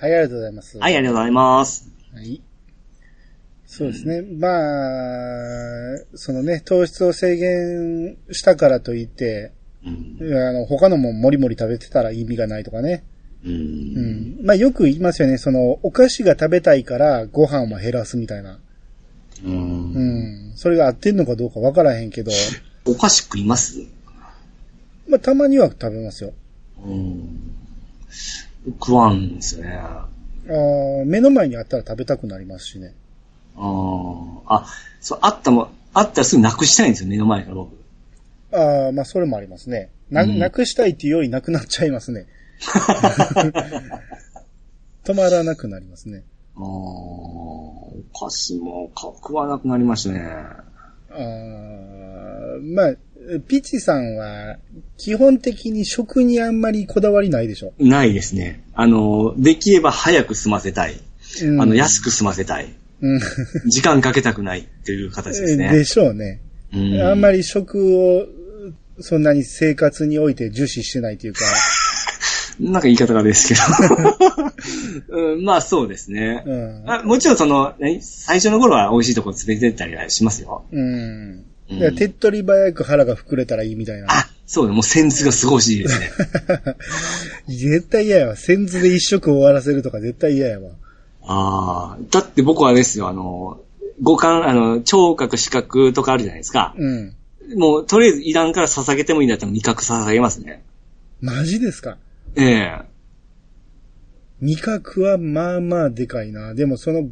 [0.00, 0.78] はい、ありがとうございます。
[0.78, 1.90] はい、ありがとうございます。
[2.14, 2.40] はい。
[3.66, 4.22] そうですね。
[4.22, 9.52] まあ、そのね、糖質を制限したからといって、
[9.84, 10.48] うん。
[10.48, 13.04] あの、他のもんもりもり食べてたら意味がないとかね。
[13.44, 13.48] う。
[13.48, 14.44] うんん。
[14.44, 15.38] まあよく言いますよね。
[15.38, 18.58] その、お菓子が食べたいからご飯は減らすみたいな。
[19.44, 19.92] うん。
[19.92, 20.52] うん。
[20.56, 22.32] それが合ってんのかどうかわからへんけど、
[22.86, 23.80] お菓子食います？
[25.08, 26.32] まあたまには食べますよ。
[26.84, 27.54] うん。
[28.80, 29.78] 食わんですよね。
[29.78, 32.94] あー目の前にあったら食べたくなりますしね。
[33.56, 34.66] あーあ、
[35.00, 37.77] そう、あったも、あったらすぐなくしたいんですよ、目の前から僕。
[38.52, 39.90] ああ、まあそれもありますね。
[40.10, 42.26] な、うんなくしたいっていうよりなくなっちゃいますね。
[45.04, 46.22] 止まらなくなりますね。
[46.56, 50.20] あーお菓子もか食わなくなりましたね。
[51.10, 52.94] あーまあ、
[53.46, 54.58] ピチさんは、
[54.96, 57.72] 基本的に食にあんまりこだわりないでしょ。
[57.78, 58.64] ないですね。
[58.74, 61.00] あの、できれば早く済ませたい。
[61.42, 62.74] うんあの、安く済ませたい。
[63.00, 63.20] うん。
[63.66, 65.70] 時間かけたくないっていう形ですね。
[65.72, 66.40] でしょうね。
[66.72, 68.26] うんあんまり食を、
[69.00, 71.44] そんなに生活において重視してないというか、
[72.60, 73.60] なんか言い方がですけど。
[75.34, 76.42] うん、まあそうですね。
[76.44, 76.90] うん。
[76.90, 80.64] あもちろんその、ね、最初の頃は美味しいとこ連れてったりはしますよ。
[80.72, 81.44] うん。
[81.70, 84.06] うん手っ取り早く腹が膨れたらいいみたいな。
[84.08, 86.10] あ、そうね、もうセンスがすごいしいですね。
[87.46, 88.36] 絶対嫌やわ。
[88.36, 90.70] センズで一食終わらせるとか絶対嫌やわ。
[91.24, 93.60] ああ、だって僕はあれですよ、あの、
[94.00, 96.74] 五感、あの、聴覚、視覚とかあるじゃないですか。
[96.78, 97.14] うん。
[97.56, 100.64] もう、とりあえずいらんから捧げてもいいんだったら味覚捧げますね。
[101.20, 101.98] マジですか？
[102.36, 102.80] ええ
[104.40, 106.54] 味覚はまあまあでかいな。
[106.54, 107.10] でもその、う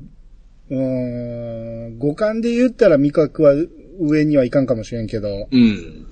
[0.70, 3.52] ーん、五感で言ったら味覚は
[3.98, 6.06] 上にはいかんかもしれんけど、うん。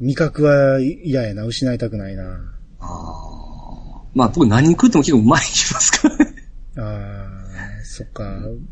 [0.00, 1.44] 味覚は嫌やな。
[1.44, 2.24] 失いたくないな。
[2.80, 4.02] ああ。
[4.14, 6.34] まあ僕何食っても結構うまい気ますからね。
[6.76, 8.24] あー、そっか。
[8.24, 8.68] うん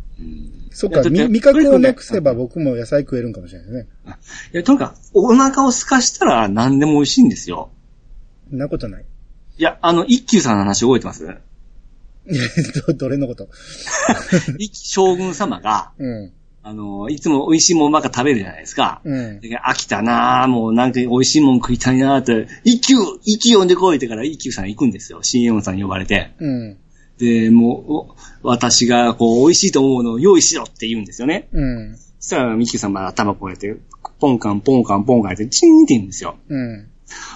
[0.72, 3.88] そっか、いやだってみ味覚をなくせば僕も野菜食えるんかもしれないですね。
[4.54, 7.70] いや、とにかく、お腹を空かしたら何でも美味しいんですよ。
[8.48, 9.04] そんなことない。
[9.58, 11.26] いや、あの、一休さんの話覚えてます？
[12.86, 13.48] ど、どれのこと？
[14.58, 16.32] 一将軍様が、うん。
[16.62, 19.00] あの、いつも美味しいもんばっか食べるじゃないですか。
[19.02, 19.40] うん。
[19.40, 25.22] で飽きたなぁ、もうなんか美味しいもん食いたいなぁって、一休、一休呼んでこいってから一休さん行くんですよ。
[25.22, 26.32] CM さん呼ばれて。
[26.38, 26.76] うん。
[27.20, 31.48] で、もう、お私がこう、美味しいと思うのを用意しろって言うんですよね。
[31.52, 31.96] うん。
[32.18, 33.76] そしたら、ミッキーさんが頭こうやって、
[34.18, 36.36] ポンカン、ポンカン、ポンカンって、チーンって言うんですよ。
[36.48, 36.86] うん。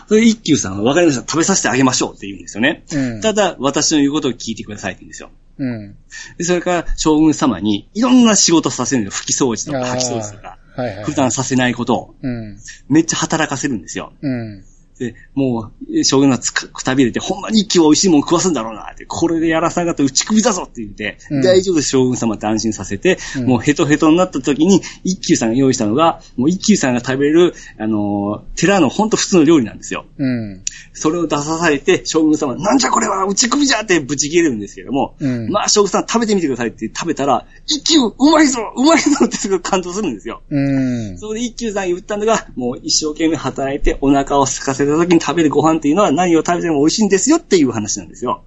[0.09, 2.85] それで一休さんは、わかりました、食べさせてあげましょうって言うんですよね。
[2.93, 3.21] うん。
[3.21, 5.31] ただ、私の言うことを聞いてくださいって言うんですよ。
[5.59, 5.97] うん。
[6.39, 9.23] で、それから、将軍様に、いろんな仕事させるんですよ。
[9.23, 10.59] 拭き掃除とか、あー掃き掃除とか。
[10.77, 11.05] はいはい。
[11.05, 12.59] 普段させないことを、うん。
[12.89, 14.13] めっちゃ働かせるんですよ。
[14.21, 14.65] うん。
[15.05, 30.07] で、もう、将軍がつかくたびれて、ほんまに一気は美味しいもん食わすんだろうなって、これでやらさんかったら打ち首だぞって言って、うん大丈夫です、将軍様って安心させて、うんもうヘトヘトになった時に、一休さんが用意したのが、もう一休さんが食べる、あのー寺のほんと普通の料理なんですよ。
[30.19, 30.63] うん。
[30.93, 40.43] それを出さされて、将軍様、なんじゃこれは打ち首じゃってぶち切れるんですけども、うんまあ将軍さん食べてみてくださいって食べたら、一休うまいぞうまいぞってすごい感動するんですよ。
[40.51, 41.19] うん。
[41.19, 48.45] そこで一休さんに言ったのが、もう一生懸命働いてお腹を空かせた時に食べるご飯っていうのは何を食べても美味しいんですよっていう話なんですよ。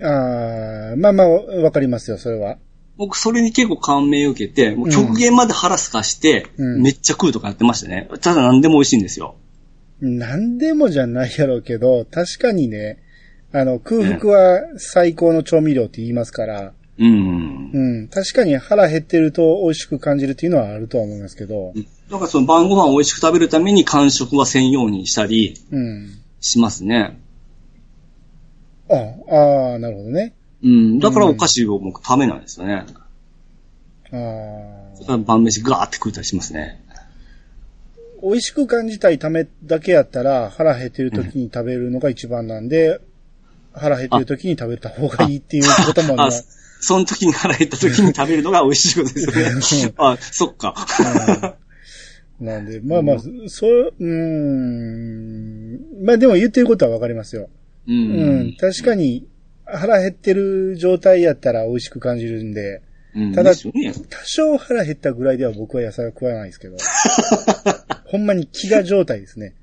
[0.00, 2.58] ああ、まあまあ、わかりますよ、それは。
[2.96, 8.08] 僕それに結構感銘を受けて、もう極限まで腹すかして、うんめっちゃ食うとかやってましたね。
[8.20, 9.36] ただ何でも美味しいんですよ。
[10.00, 12.98] なんでもじゃないやろうけど、確かにね、
[13.52, 17.70] あの、空腹は最高の調味料って言いますから、うん。
[17.72, 21.72] うん、確かに腹減ってると美味しく感じるっていうのはあるとは思いますけど、
[22.10, 26.18] だからその晩ご飯を美味しく食べるために間食は専用にしたりうん。
[26.40, 27.20] しますね。
[28.90, 30.34] あ、ああ、なるほどね。
[30.62, 30.98] うん。
[30.98, 32.84] だからお菓子を僕食べないですよね。
[34.10, 36.82] ああだから晩飯ガーって食ったりしますね。
[38.22, 43.00] 美味しく感じたいためだけやったら腹減ってる時に食べるのが一番なんで、
[43.72, 46.42] 腹減ってる時に食べた方がいいっていうこともあね、
[46.80, 49.20] その時に腹減った時に食べるのが美味しいことで
[49.60, 49.94] すよね。
[49.98, 50.74] あ、そっか。
[52.40, 57.48] なんで、まあまあ、そう、うーん、まあでも言ってることはわかりますよ。
[57.86, 59.26] ううんん、確かに
[59.64, 62.82] 腹減ってる状態やったら美味しく感じるんで、
[63.14, 63.32] うん。
[63.32, 63.92] ただね。
[64.08, 66.76] 多少腹減ったぐらいでは僕は野菜は食わないですけど、
[68.06, 69.54] ほんまに飢餓状態ですね。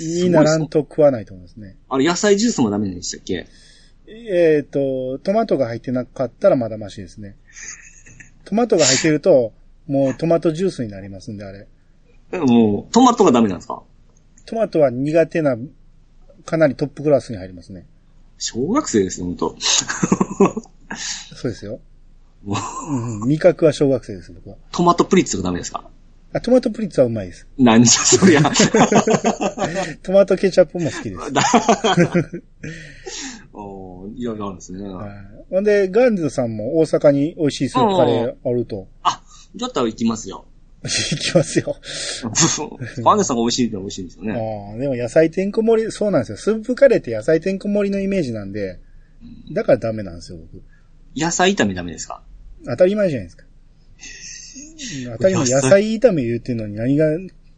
[0.00, 1.76] にならんと食わないと思いますね。
[1.88, 3.46] あれ、野菜ジュースもダメでしたっけ？
[4.08, 7.36] えっ、と、トマトが入ってなかったらまだマシですね。
[8.44, 9.52] トマトが入ってると、
[9.86, 11.66] もうトマトジュースになりますんで、あれ。
[12.38, 13.82] もう、トマトがダメなんですか？
[14.46, 15.56] トマトは苦手な、
[16.44, 17.86] かなりトップクラスに入りますね。
[18.38, 19.56] 小学生ですよ、ほんと。
[21.36, 21.80] そうですよ。
[22.44, 22.56] も
[22.90, 24.56] ううん、味覚は小学生です、僕は。
[24.72, 25.88] トマトプリッツがダメですか？
[26.34, 27.46] あ、トマトプリッツはうまいです。
[27.58, 28.40] 何じゃそりゃ。
[30.02, 31.32] トマトケチャップも好きです。
[31.32, 31.42] だ
[33.52, 34.82] おーいろいろあるんですね。
[34.88, 35.10] はい
[35.50, 38.88] ほんで、ガンズさんも大阪に美味しいスープカレーあると。
[39.02, 39.22] あ、
[39.56, 40.46] だったら行きますよ。
[40.82, 41.76] 行きますよ。
[43.04, 44.32] パンダさんが美味しいって美味しいんですよね。
[44.32, 46.38] ああでも野菜てんこ盛り、そうなんですよ。
[46.38, 48.80] スープカレーって野菜てんこ盛りのイメージなんで、
[49.52, 50.62] だからダメなんですよ、僕。
[51.16, 52.22] 野菜炒めダメですか？
[52.66, 53.44] 当たり前じゃないですか。
[55.16, 57.06] 当たり前、野菜炒め言うてんのに何が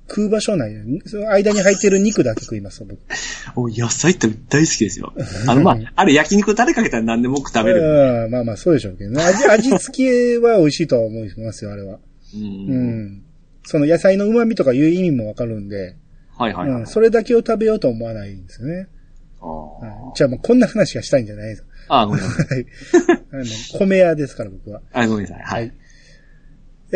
[0.08, 0.72] 食う場所ない
[1.06, 3.00] その間に入ってる肉だけ食いますよ、僕。
[3.56, 5.12] お野菜って大好きですよ。
[5.46, 7.80] あの、まあ、あれ焼肉タレかけたら何でも僕食べる。
[8.24, 9.22] うんまあまあ、そうでしょうけどね。
[9.22, 11.94] 味、 味付けは美味しいとは思いますよ、あれは。
[11.94, 11.98] う。
[12.36, 13.22] うんん。
[13.64, 15.96] その野菜の旨味とかいう意味もわかるんで、
[16.36, 16.80] はいはいはい。
[16.80, 18.88] うん、それだけを食べようと思わないんですよね。
[19.40, 21.64] あはいーじゃあもうこんな話がしたいんじゃないです。
[21.88, 22.46] あー、ごめんなさい。
[22.48, 22.66] はい。
[23.32, 23.44] あの、
[23.78, 24.80] 米屋ですから、僕は。
[24.92, 25.42] あ、ごめんなさい。
[25.42, 25.72] はい。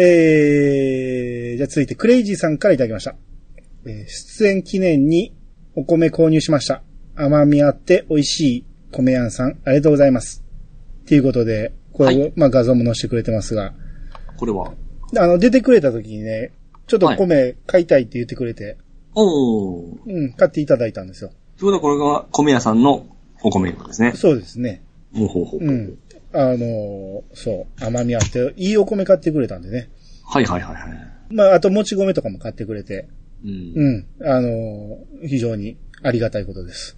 [0.00, 3.16] えー、じゃあ続いて、クレイジーさんからいただきました。
[3.84, 5.34] えー出演記念に
[5.74, 6.84] お米購入しました。
[7.16, 10.44] 甘みあって美味しい米屋さん、ありがとうございます。
[11.06, 13.74] ということで、これを、はまあ画像も載せてくれてますが、
[14.36, 14.72] これは？
[15.16, 16.52] あの、出てくれた時にね、
[16.86, 18.78] ちょっと米買いたいって言ってくれて、
[19.16, 19.96] おー。
[20.06, 21.30] うん、買っていただいたんですよ。
[21.58, 23.04] ということはこれが米屋さんの
[23.42, 24.12] お米ですね。
[24.14, 24.80] そうですね。
[25.12, 25.64] ほうほうほう。
[25.64, 25.98] うん。
[26.32, 29.90] あのーそう、甘みあって、いいお米買ってくれたんでね。
[30.24, 31.34] はいはいはいはい。
[31.34, 33.08] まあ、あと、もち米とかも買ってくれて、
[33.44, 33.72] うん。
[33.74, 34.06] うん。
[34.26, 36.96] あのー非常にありがたいことです。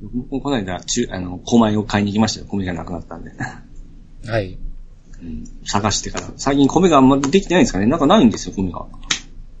[0.00, 2.46] 僕もこの間、中、あの、米を買いに行きましたよ。
[2.48, 3.32] 米がなくなったんで。
[4.26, 4.58] はい。
[5.22, 5.44] うん。
[5.64, 6.32] 探してから。
[6.36, 8.86] 最近米があんまできてないんですかねなんかないんですよ、米が。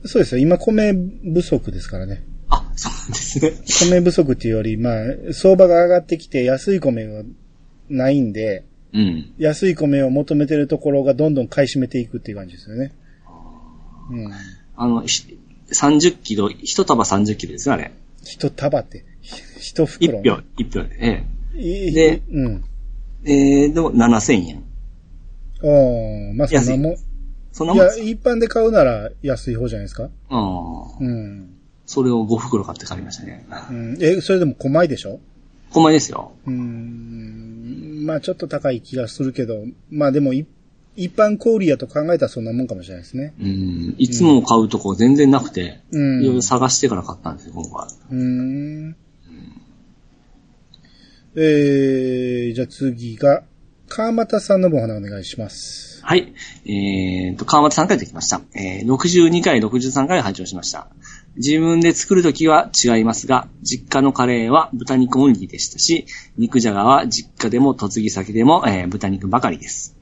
[0.04, 0.40] そうですよ。
[0.40, 2.24] 今、米不足ですからね。
[2.48, 3.52] あ、そうなんですね。
[3.90, 7.22] 米不足っていうより、まあ、相場が上がってきて安い米が
[7.88, 9.32] ないんで、うん。
[9.38, 12.92] 安い米を求めてるところがどんどん買い占めていくっていう感じですよね。
[14.10, 14.32] うん。
[14.76, 15.38] あの、ひ
[15.72, 17.92] 30キロ、一束30キロですよ、あれ。
[18.24, 20.22] 一束って、ひ一一袋。
[20.22, 20.96] 票、一票で。
[21.00, 21.26] え
[21.58, 22.64] いでうん。
[23.24, 23.62] え。
[23.64, 24.62] えー、でも7000円。
[25.62, 26.84] ああ、まあそんなもん。
[26.86, 26.98] いや、
[27.52, 30.96] そんなもんです一般で買うなら安い方じゃないですかああ。
[31.00, 31.50] うん。
[31.86, 33.46] それを5袋買って帰りましたね。
[33.70, 35.20] うん、え、それでも小米でしょ？
[35.72, 36.32] 米ですよ。
[36.46, 38.04] うーん。
[38.06, 40.46] まあちょっと高い気がするけど、まあでもい
[40.96, 43.34] 一般小売やと考えたらそんなもんかもしれないですね。
[43.38, 43.94] うん。
[43.98, 46.22] いつも買うとこ全然なくて、うん。
[46.22, 47.88] いろいろ探してから買ったんですよ、今回。
[48.10, 48.96] うーん。
[51.38, 53.42] えー、じゃあ次が、
[53.88, 56.00] 川又さんの分お願いします。
[56.02, 56.32] はい。
[56.64, 58.40] えーと、川俣3回できました。
[58.54, 60.88] えー、62回、63回拝聴しました。
[61.36, 66.06] 自分で作るときは違いますが、実家のカレーは豚肉オンリーでしたし、
[66.38, 69.94] 肉じゃがは実家でも嫁ぎ先でも、えー豚肉ばかりです。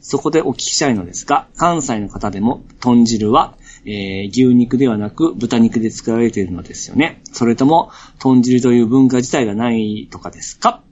[0.00, 7.20] そこでお聞きしたいのですが、関西の方でも豚汁は、えー牛肉ではなく豚肉で作られているのですよね。
[7.24, 10.82] それとも、豚汁という文化自体がないとかですか？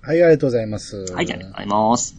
[0.00, 0.96] はい、ありがとうございます。
[1.12, 2.16] はい、ありがとうございます。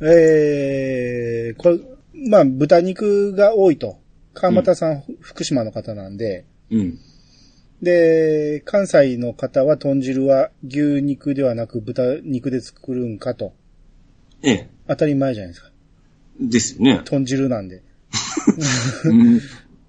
[0.00, 1.80] えー、これ、
[2.28, 4.03] まあ、豚肉が多いと。
[4.34, 6.98] 川又さん、福島の方なんで、うん。
[7.82, 13.52] で、関西の方は豚汁は牛肉ではなく豚肉で作るんかと。
[14.42, 14.70] ええ。
[14.88, 15.70] 当たり前じゃないですか。
[16.40, 17.00] ですよね。
[17.04, 17.82] 豚汁なんで。
[19.04, 19.40] うん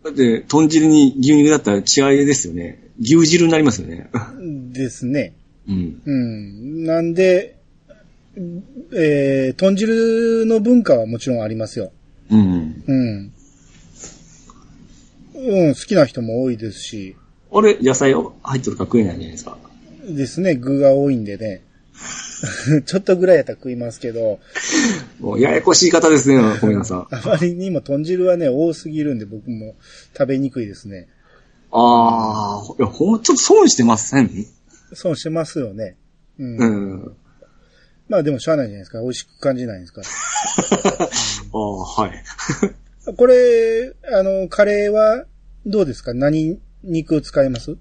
[0.03, 2.79] だって、豚汁に牛肉だったら違いですよね。
[2.99, 4.09] 牛汁になりますよね。
[4.71, 5.33] ですね。
[5.67, 6.01] うん。
[6.05, 6.85] うん。
[6.85, 7.57] なんで、
[8.93, 11.91] えー、豚汁の文化はもちろんありますよ。
[12.29, 12.83] うん。
[12.85, 13.31] うん。
[15.35, 17.15] うん、好きな人も多いですし、
[17.51, 18.23] あれ、野菜入
[18.57, 19.57] ってるから食えないじゃないですか。
[20.09, 21.61] ですね、具が多いんでね。
[22.85, 24.39] ちょっとぐらいやったら食いますけど、
[25.19, 27.07] もうややこしい方ですね、小宮さん。
[27.09, 29.75] あまりにも豚汁はね、多すぎるんで僕も
[30.17, 31.07] 食べにくいですね。
[31.71, 34.29] ああ、いや、ほんま、ちょっと損してません？
[34.93, 35.95] 損してますよね。
[36.39, 36.57] うん。
[36.57, 37.13] うん。
[38.09, 39.01] まあでもしゃあないじゃないですか。
[39.01, 40.01] 美味しく感じないんですか
[41.53, 42.23] ああ、はい。
[43.07, 43.13] ら。
[43.13, 45.25] これ、あの、カレーは
[45.65, 46.13] どうですか？
[46.13, 47.77] 何肉を使います？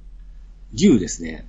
[0.72, 1.46] 牛ですね。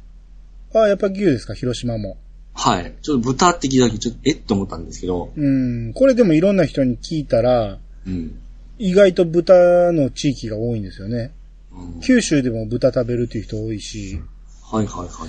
[0.74, 1.54] あやっぱ牛ですか？
[1.54, 2.18] 広島も。
[2.54, 2.94] はい。
[3.02, 4.32] ちょっと豚って聞いた時、ちょっと、え？
[4.32, 5.32] っと思ったんですけど。
[5.36, 5.50] う
[5.90, 5.94] ん。
[5.94, 8.40] これでもいろんな人に聞いたら、うん。
[8.78, 11.32] 意外と豚の地域が多いんですよね。
[11.72, 14.22] うん九州でも豚食べるっていう人多いし、
[14.64, 15.28] はいはいは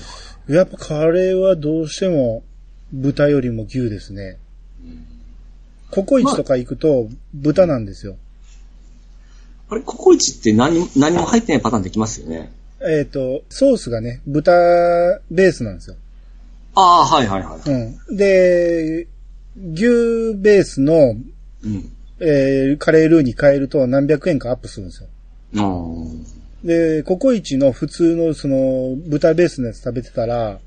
[0.48, 0.52] い。
[0.52, 2.44] やっぱカレーはどうしても
[2.92, 4.38] 豚よりも牛ですね。
[5.90, 8.14] ココイチとか行くと豚なんですよ。
[8.14, 8.16] あ
[9.74, 12.52] れ、ココイチって何も、何も入ってないパターンできますよね？
[12.80, 14.52] えっ、と、ソースがね、豚
[15.30, 15.96] ベースなんですよ。
[16.74, 17.70] ああ、はいはいはい。
[17.70, 18.16] うん。
[18.16, 19.08] で、
[19.72, 21.16] 牛ベースの、
[21.64, 21.92] うん。
[22.18, 25.08] えーカレールーに変えると何百円かアップするんですよ。
[25.56, 25.62] あ
[26.64, 26.66] あ。
[26.66, 30.58] で、ココイチの普通のその豚ベースのやつ食べてたら、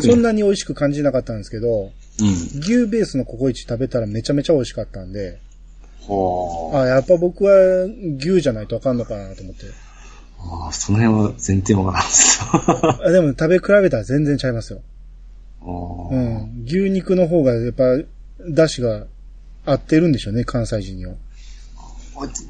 [0.00, 1.90] そんなに美味しく感じなかったんですけど、
[2.20, 2.60] うん。
[2.60, 5.38] 牛ベースのココイチ食べたらめちゃめちゃ美味しかったんで、
[6.08, 7.52] はあ、やっぱ僕は
[8.18, 9.66] 牛じゃないとあかんのかなと思って。
[10.38, 10.64] あ。
[10.64, 12.46] ああ、その辺は全然わからんですよ。
[13.06, 14.80] あでも食べ比べたら全然ちゃいますよ。
[15.62, 16.18] あうあ。
[16.18, 16.62] ん。
[16.64, 17.84] 牛肉の方がやっぱ、
[18.48, 19.06] 出汁が
[19.66, 21.14] 合ってるんでしょうね、関西人には。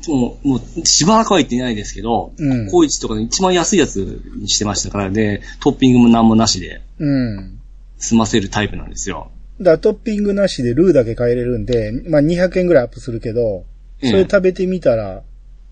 [0.08, 3.96] もう、もう、しばらくは行ってないですけど、うんココイチとかで一番安いやつ
[4.36, 7.58] にしてましたから、で、トッピングも何もなしでうん。
[7.98, 9.30] 済ませるタイプなんですよ。
[9.60, 13.64] だトッピングなしでルーだけ変えれるんで、まあ200円ぐらいアップするけど、
[14.02, 15.22] それ食べてみたら、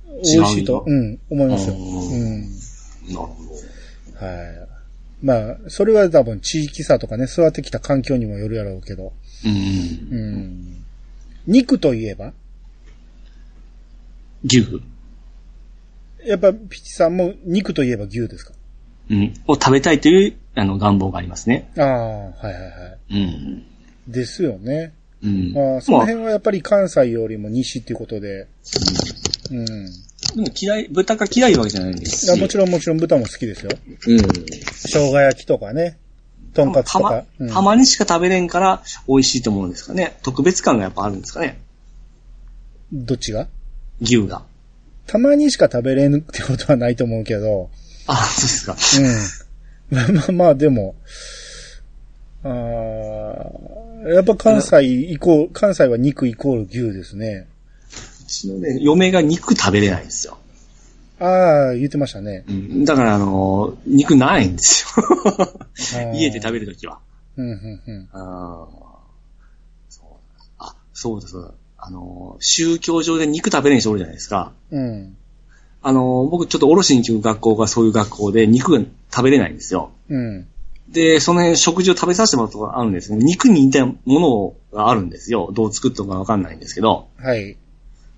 [0.07, 1.75] 美味しいと、違ううん、思いますよ。
[1.75, 2.43] ううん。
[2.43, 2.49] な
[3.13, 3.27] るほ
[4.15, 4.69] はい。
[5.23, 9.05] まあ、それは多分地域差とかね、育ってきた環境にもよるやろうけど。
[9.05, 9.13] ど。
[9.47, 10.19] うん。
[10.19, 10.85] うん。
[11.47, 12.33] 肉といえば？
[14.45, 14.67] 牛
[16.25, 18.53] やっぱピチさんも肉といえば牛ですか？
[19.11, 19.35] うん。
[19.47, 21.71] を食べたいという、あの、願望がありますね。
[21.79, 22.59] ああ、はいはいは
[23.11, 23.15] い。
[23.15, 23.63] うん。
[24.09, 24.95] ですよね。
[25.23, 25.55] うん。
[25.57, 28.49] ああそのまあ辺はやっぱり関西よりも西っていうことで。
[29.51, 29.67] うん。
[29.67, 33.71] でも嫌い、豚が嫌いわけじゃないんですもちろんもちろん豚も好きですよ。
[34.09, 34.19] うん。
[34.19, 35.99] 生姜焼きとかね。
[36.55, 37.25] とんかつとたまか。
[37.39, 40.19] うん、たまにしか食べれんから美味しいと思うんですかね。
[40.23, 41.61] 特別感がやっぱあるんですかね。
[42.93, 43.49] どっちが？
[44.01, 44.43] 牛が。
[45.07, 47.71] たまにしか食べれぬってことはないと思うけど。
[48.07, 49.03] あ、そうですか。
[49.93, 49.97] うん。
[49.97, 50.95] まあまあまあ、でも、
[52.51, 57.47] あーやっぱ関西イコール、関西は肉イコール牛ですね。
[58.23, 60.39] うちのね、嫁が肉食べれないんですよ。
[61.21, 62.45] ああ、言ってましたね。
[62.49, 62.85] うん。
[62.85, 65.05] だからあのー肉ないんですよ。
[66.13, 67.01] ー家で食べるときは。
[67.37, 68.09] うん、うん、うん。
[68.13, 68.79] あー
[69.89, 70.07] そう
[70.59, 71.51] あ、そうだそうだ。
[71.79, 74.53] あのー宗教上で肉食べれない人おるじゃないですか。
[74.71, 75.17] うん。
[75.83, 79.91] あのー僕ちょっとおろしに行く学校がそういう学校で肉が食べれないんですよ。
[80.09, 80.47] うん。
[80.91, 83.19] で、その辺食事を食べさせてもらったことがあるんですね。
[83.19, 85.51] 肉に似たものがあるんですよ。
[85.53, 87.09] どう作ったのかわかんないんですけど。
[87.19, 87.57] はい。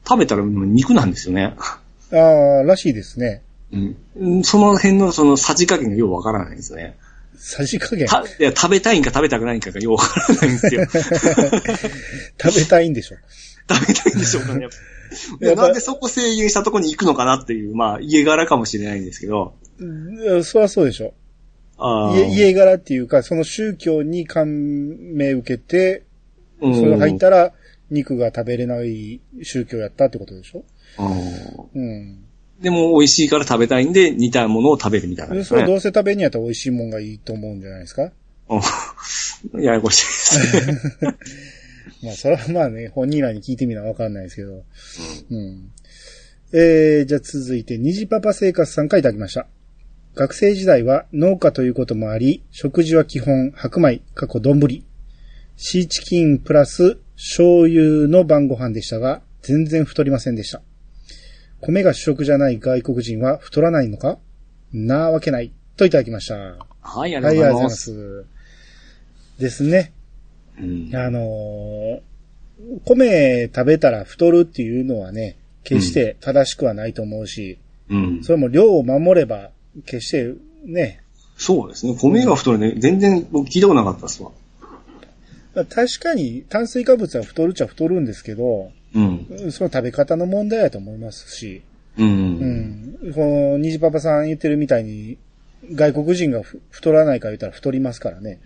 [0.06, 1.56] 食べたら肉なんですよね。
[2.12, 3.42] ああ、らしいですね。
[3.72, 4.44] うんうん。
[4.44, 6.96] その辺のそのさじ加減がようわからないんですよね。
[7.36, 8.06] さじ加減？
[8.06, 10.86] たいや食べたいんか食べたくないんかがようわからないんですよ。
[12.42, 13.16] 食べたいんでしょ。
[13.68, 14.68] 食べたいんでしょうかね。
[15.56, 19.54] なんでそこ制限したとこに行くのかなっていう、まあ、家柄かもしれないんですけど。
[19.78, 21.14] うんそりゃそうでしょ。
[22.14, 24.46] 家、家柄っていうか、その宗教に感
[25.14, 26.04] 銘受けて、
[26.60, 27.52] うんそれ入ったら
[27.90, 30.64] 肉が食べれない宗教やったってことでしょ？
[31.74, 32.24] うんうん。
[32.60, 35.44] でも美味しいから食べたいんで似たものを食べるみたいな、ね。
[35.44, 38.12] それどうせ食べにやったら美味しいもんがいいと思うんじゃないですか？
[38.50, 38.56] う
[39.58, 40.66] ん ややこしいです
[41.06, 41.16] ね。
[42.04, 44.64] まあ、それはまあね、本人らに聞いてみなわかんないですけど。
[45.30, 45.70] うん。
[46.52, 49.46] えー、じゃあ続いて、虹パパ生活さんからいただきました。
[50.14, 54.60] 学生時代は農家ということもあり、食事は基本白米、過去丼。
[55.56, 60.62] シーチキンプラス醤油の晩ご飯でしたが、全然太りませんでした。
[61.60, 64.18] 米が主食じゃない外国人は太らないのか？
[64.72, 65.52] なわけない。
[65.76, 66.36] といただきました。
[66.36, 67.84] ははい、あい、りがとうございまがとうございます。
[67.84, 68.24] す。
[69.38, 69.92] ですね。
[70.58, 72.00] うんあのー
[72.84, 77.58] 米食べたら太るっていうのはね、決して正しくはないと思うし、
[77.88, 78.22] うん。
[78.22, 79.50] それも量を守れば、
[79.86, 81.02] 決してね、
[81.40, 81.96] そうですね。
[81.98, 82.74] 米が太るね。
[82.76, 84.30] 全然僕聞いたことなかったですわ。
[85.54, 89.26] まあ確かに炭水化物は太るっちゃ太るんですけど、うん。
[89.50, 91.62] その食べ方の問題だと思いますし、
[91.96, 92.02] う。
[92.02, 93.12] うんん。
[93.14, 95.16] この、虹パパさん言ってるみたいに、
[95.72, 98.38] 外国人がふ太らないか言ったら太りますからね。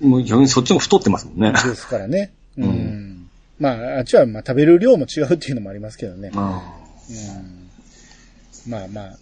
[0.00, 1.52] もう逆にそっちの方が太ってますもんね。
[1.52, 2.32] ですからね。
[2.58, 2.64] うん。
[2.64, 3.28] うん
[3.58, 6.32] まあ、あっちはまあ食べる量も違うっていうのもありますけどね。
[6.34, 6.62] あ
[7.08, 9.18] うんまあまあ、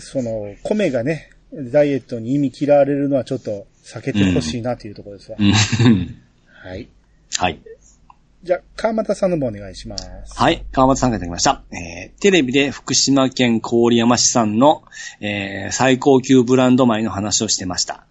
[0.00, 5.38] その、米がね、ダイエットに意味嫌われるのはちょっと避けてほしいなというところですわ。
[5.40, 5.52] うん。
[5.52, 6.88] はい。
[7.38, 7.60] はい。
[8.42, 10.08] じゃあ、川又さんの方お願いします。
[10.36, 10.64] はい。
[10.70, 11.62] 川松さんからいただきました。
[11.72, 14.84] えー、テレビで福島県郡山市産の、
[15.20, 18.06] えー、最高級ブランド米の話をしてました。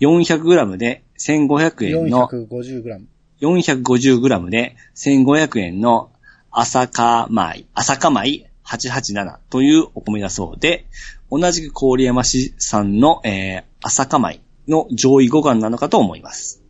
[0.00, 3.00] 400g で1500円の、450g。
[3.40, 6.10] 450g で1500円の
[6.50, 10.86] 朝霞米、朝霞米887というお米だそうで、
[11.30, 16.62] 同じく郡山市産の、えー、朝霞米の上位互換なのかと思います。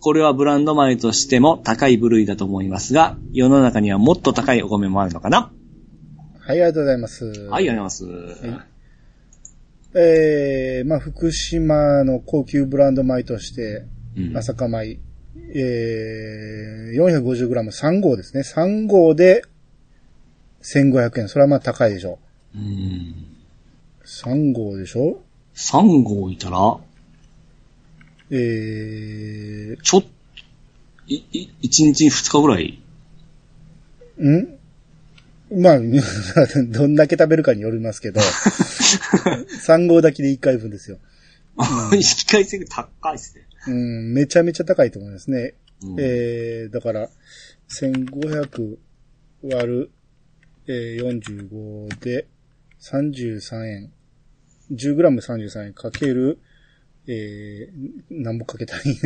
[0.00, 5.52] これはブランド米としても高い部類だと思いますが、世の中にはもっと高いお米もあるのかな？
[6.40, 7.24] はい、ありがとうございます。
[7.24, 8.72] はい、ありがとうございます。
[9.94, 13.84] えー、まあ、福島の高級ブランド米として、
[14.16, 15.00] うん朝霞米、
[15.54, 18.42] えー、450g3 号ですね。
[18.42, 19.44] 3号で
[20.62, 21.28] 1500円。
[21.28, 22.18] それはまあ高いでしょ
[22.54, 23.14] うん。
[24.04, 25.20] 3号でしょ
[25.54, 26.78] ？3号いたら、
[28.30, 30.04] えちょっ、
[31.06, 32.82] い、い、1日2日ぐらい？
[34.18, 34.58] ー、ん？
[35.54, 35.78] まあ、
[36.68, 38.20] どんだけ食べるかによりますけど、
[39.66, 40.98] 3号だけで1回分ですよ。
[41.92, 42.04] 引き
[42.34, 43.46] 換え性が高いですね。
[43.68, 45.54] うん、めちゃめちゃ高いと思いますね。
[45.82, 47.10] うんえー、だから、
[47.68, 48.76] 1500
[49.42, 49.90] 割る
[50.66, 52.26] えー、45で
[52.80, 53.92] 33円。
[54.70, 56.38] 10g33 円かける、
[57.06, 58.96] えー、なんぼかけたらいいね。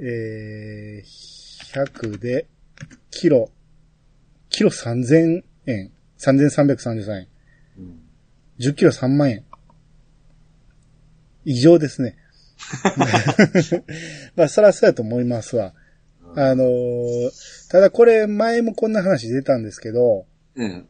[0.00, 2.46] えー、100で、
[3.10, 3.50] キロ、
[4.48, 5.90] キロ3000円。
[6.18, 7.28] 3333円。
[7.78, 8.02] うん
[8.58, 9.44] 10キロ3万円。
[11.44, 12.16] 異常ですね。
[14.36, 15.74] まあ、そらそうやと思いますわ。
[16.36, 17.30] あのー
[17.70, 20.26] ただこれ前もこんな話出たんですけど、
[20.56, 20.86] うん。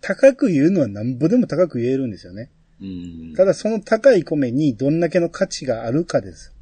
[0.00, 2.50] 高く言うのはなんぼでも高く言えるんですよね。
[2.80, 3.34] うん。
[3.36, 6.54] ただその高い米にどんだけの価値があるかです。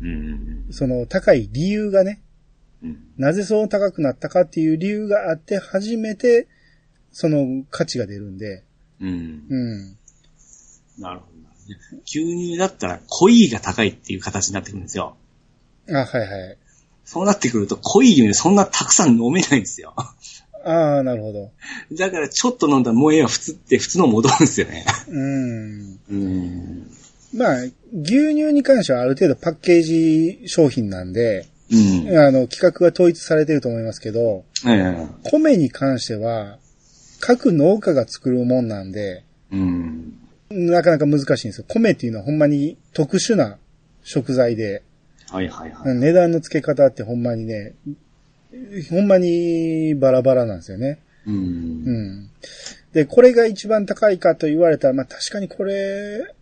[0.00, 0.66] うん。
[0.70, 2.22] その高い理由がね、
[2.82, 2.98] うん。
[3.16, 6.46] なぜそう高くなったかっていう理由があって初めて、
[7.10, 8.62] その価値が出るんで、
[9.00, 9.42] うん。
[9.48, 9.98] うん。
[11.02, 11.32] なるほど。
[12.04, 15.16] 牛乳だったら濃いが高いっていう形になってくるんですよ。
[15.88, 16.58] あ、はいはい。
[17.12, 19.92] そうなってくると濃い牛乳そんなたくさん飲めないんですよ。
[20.64, 21.50] ああ、なるほど。
[21.92, 24.86] だからちょっと飲んだらもうええわ、普通って普通の戻るんですよね。
[25.08, 25.98] うん。
[26.10, 26.90] うん。
[27.34, 27.56] まあ、
[28.02, 32.18] 牛乳に関してはある程度パッケージ商品なんで、うん。
[32.18, 36.56] あの、規格が統一されてると思いますけど、ええ米に関しては、
[37.20, 40.14] 各農家が作るもんなんで、うん。
[40.50, 41.66] なかなか難しいんですよ。
[41.68, 43.58] 米っていうのはほんまに特殊な
[44.02, 44.82] 食材で、
[45.32, 45.96] はいはいはい。
[45.96, 47.74] 値段の付け方ってほんまにね、
[48.90, 51.00] ほんまにバラバラなんですよね。
[51.26, 51.34] うん。
[51.34, 52.30] うん。
[52.92, 56.34] で、これが一番高いかと言われたら、まあ確かにこれ、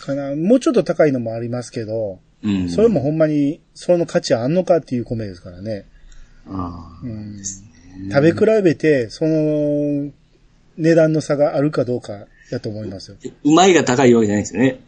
[0.00, 0.34] かな。
[0.34, 2.68] もうちょっと高いのもありますけど、うん。
[2.70, 5.84] それもほんまに、その価値あんのかっていう米ですからね。
[6.48, 7.42] ああうん、
[8.10, 10.10] 食べ比べて、その、
[10.78, 13.16] 値段の差があるかどうかやと思いますよ。
[13.44, 14.80] うまいが高いわけじゃないですよね。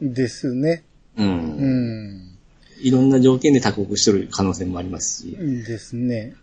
[0.00, 0.82] ですね。
[1.18, 1.22] う。
[1.22, 2.23] うんん。
[2.84, 5.36] いろんな条件で多国しとる可能性もありますし。
[5.66, 6.34] ですね。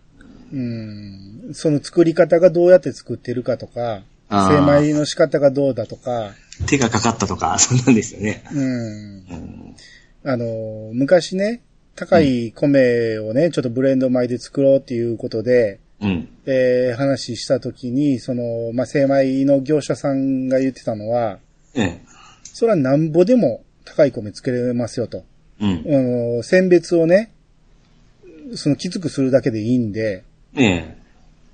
[0.51, 1.51] うん。
[1.53, 6.31] その作り方がどうやって作ってるかとか、精米の仕方がどうだとか、
[6.65, 8.43] 手がかかったとか、 そんなんですよね。
[8.51, 8.59] うん。
[8.59, 9.75] うん。
[10.23, 11.61] あの、昔ね、
[11.95, 16.27] 高い米をね、ちょっとブレンド米で作ろうっていうことで、うん。
[16.47, 21.37] えー話したときに、その、まあ、精米の業者さんが言ってたのは、
[21.75, 22.01] ええ。
[22.43, 25.23] それはなんぼでも高い米作れますよと。
[25.62, 25.84] うん。
[25.86, 27.32] あの、選別をね、
[28.55, 30.24] そのきつくするだけでいいんで、
[30.55, 30.97] ええ。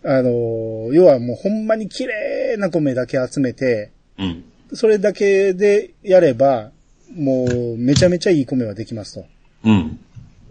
[0.04, 4.44] あの、要はもうほんまに綺麗な米だけ集めて、うん。
[4.74, 6.72] それだけでやれば、
[7.16, 9.26] もうめちゃめちゃいい米はできますと。
[9.64, 10.00] うん。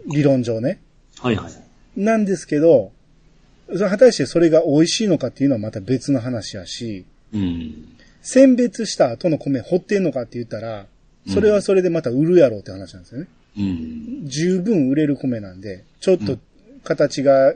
[0.07, 0.79] 理論上ね。
[1.19, 1.99] はいはい。
[1.99, 2.91] なんですけど、
[3.67, 7.87] 果たしてそれが美味しいのかっていうのはまた別の話やし、うん。
[8.21, 10.85] 選別した後の米掘ってんのかって言ったら、
[11.27, 13.27] それはそれでまた売るやろうって話なんですよね。
[13.27, 13.27] うん。
[14.25, 16.37] 十分売れる米なんで、ちょっと
[16.83, 17.55] 形が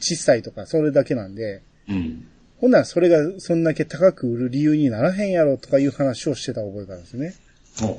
[0.00, 2.26] 小さいとか、それだけなんで、うん。
[2.60, 7.34] ほんならそれがそんだけ高く売る理由にならへんやろとかいう話をしてた覚えがあるんですね。
[7.80, 7.96] ほ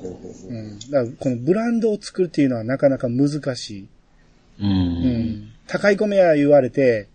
[0.50, 0.80] うん。
[0.80, 3.88] だからこのブランドを作るっていうのはなかなか難しい。
[4.60, 4.66] う。
[4.66, 5.52] うんん。
[5.68, 7.08] 高い米や言われて、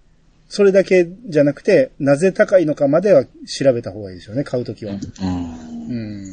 [0.49, 4.95] それだけじゃなくて、なぜ高いのかまでは調べた方がいいでしょうね、買うときは。
[4.95, 5.01] うん。
[5.01, 6.33] うん。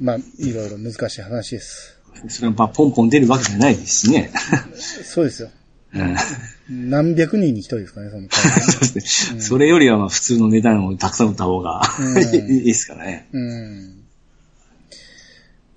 [0.00, 0.04] い。
[0.04, 1.98] まあ、いろいろ難しい話です。
[2.28, 4.30] それはまあポンポン出るわけじゃないですしね。
[5.04, 5.50] そうですよ。
[5.94, 6.88] うん。
[6.90, 9.40] 何百人に一人ですかね、その そうですね。
[9.40, 12.18] それよりはまあ普通の値段をたくさん売った方がうん
[12.50, 13.28] いいですからね。
[13.32, 14.04] うん。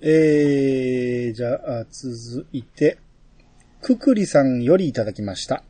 [0.00, 2.98] えー、じゃあ、続いて、
[3.82, 5.64] くくりさんよりいただきました。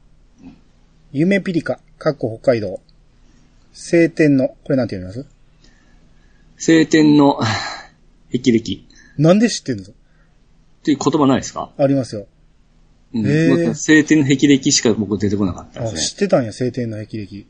[1.12, 2.80] 夢ピリカ、かっこ北海道。
[3.72, 5.26] 晴天の、これなんて読みます？
[6.58, 7.40] 晴天の
[8.32, 8.86] 霹靂っ
[9.18, 9.84] なんで知ってんの？
[10.84, 11.72] ていう言葉ないですか？
[11.78, 12.26] ありますよ。
[13.14, 13.26] うん。
[13.26, 16.00] へー僕晴天の霹靂しか僕出てこなかったあ、ですね。
[16.02, 17.46] 知ってたんや、晴天の霹靂。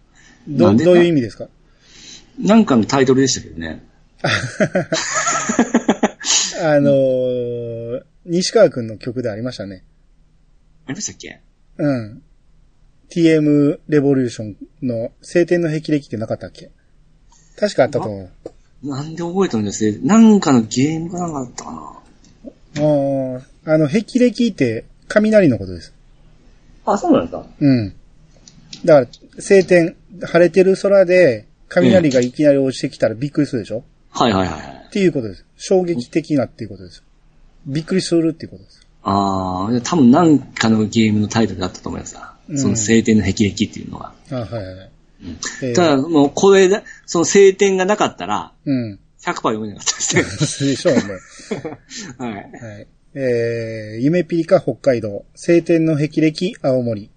[0.49, 1.49] ど、なんでどういう意味ですか？
[2.39, 3.83] なんかのタイトルでしたけどね。
[6.63, 9.85] あのー、西川くんの曲でありましたね。
[10.87, 11.41] ありましたっけ？
[11.79, 12.23] うん。
[13.11, 16.71] TM レボリューションの晴天の霹靂ってなかったっけ？
[17.59, 18.31] 確かあったと思う。
[18.83, 19.99] なんで覚えたんですね。
[20.03, 21.93] なんかのゲームかなんかあったかな。
[22.77, 25.93] あーあの、霹靂って雷のことです。
[26.85, 27.47] あ、そうなんですか？
[27.61, 27.95] うん。
[28.85, 34.85] だから、晴天、晴れてる空で、雷がいきなり落ちてきたらびっくりするでしょ、はいはいはいはい。
[34.87, 35.45] っていうことです。
[35.57, 37.03] 衝撃的なっていうことです。
[37.67, 38.87] びっくりするっていうことです。
[39.03, 42.37] ああ、多分なんかのゲームのタイトルだったと思いますな。
[42.49, 44.13] うんその晴天の霹靂っていうのが。
[44.31, 44.91] あはいはい
[45.63, 49.01] えーただ、もうこれで、その晴天がなかったら、うん。
[49.21, 50.71] 100%読めなかったですね。
[50.71, 51.01] でしょうね。
[52.19, 52.33] はい。
[52.35, 52.87] はい。
[53.15, 57.11] えー、夢ピリカ北海道、晴天の霹靂青森、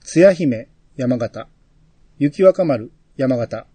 [0.00, 1.46] つや姫山形、
[2.18, 3.66] 雪若丸、山形、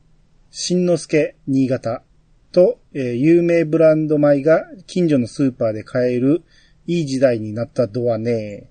[0.50, 2.04] 新之助、新潟
[2.52, 6.44] と、えー有名ブランド米が近所のスーパーで買える
[6.88, 8.70] いい時代になったドアね。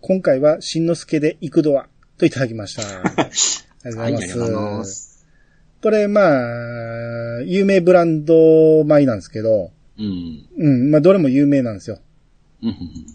[0.00, 3.67] 今回は新之助で行くドアといただきました。
[3.84, 4.20] ありがとうございます。
[4.20, 5.08] はいありがとうございます
[5.80, 6.20] これ、ま
[7.38, 10.48] あ、有名ブランド米なんですけど、うん。
[10.56, 11.98] うん、まあ、どれも有名なんですよ。
[12.60, 12.68] うん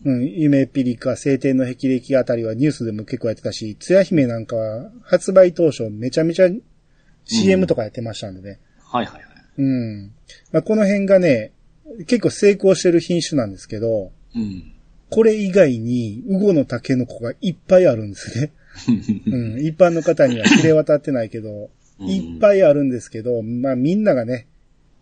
[0.05, 6.47] うんうん、夢ピリカ、晴天の霹靂あたりはニュースでも結構やってたし、つや姫なんかは発売当初めちゃめちゃ
[7.26, 8.59] CM とかやってましたんでね。
[8.82, 9.24] はいはいはい。
[9.57, 10.14] うん。
[10.53, 11.51] まあ、この辺がね、
[12.07, 14.72] 結構成功してる品種なんですけど、うん。
[15.09, 18.53] これ以外に、ウゴのタケノコがいっぱいあるんですね。
[19.28, 19.60] うん。
[19.60, 24.48] 一般の方には知れ渡ってないけど、うんいっぱいあるんですけど、まあみんながね、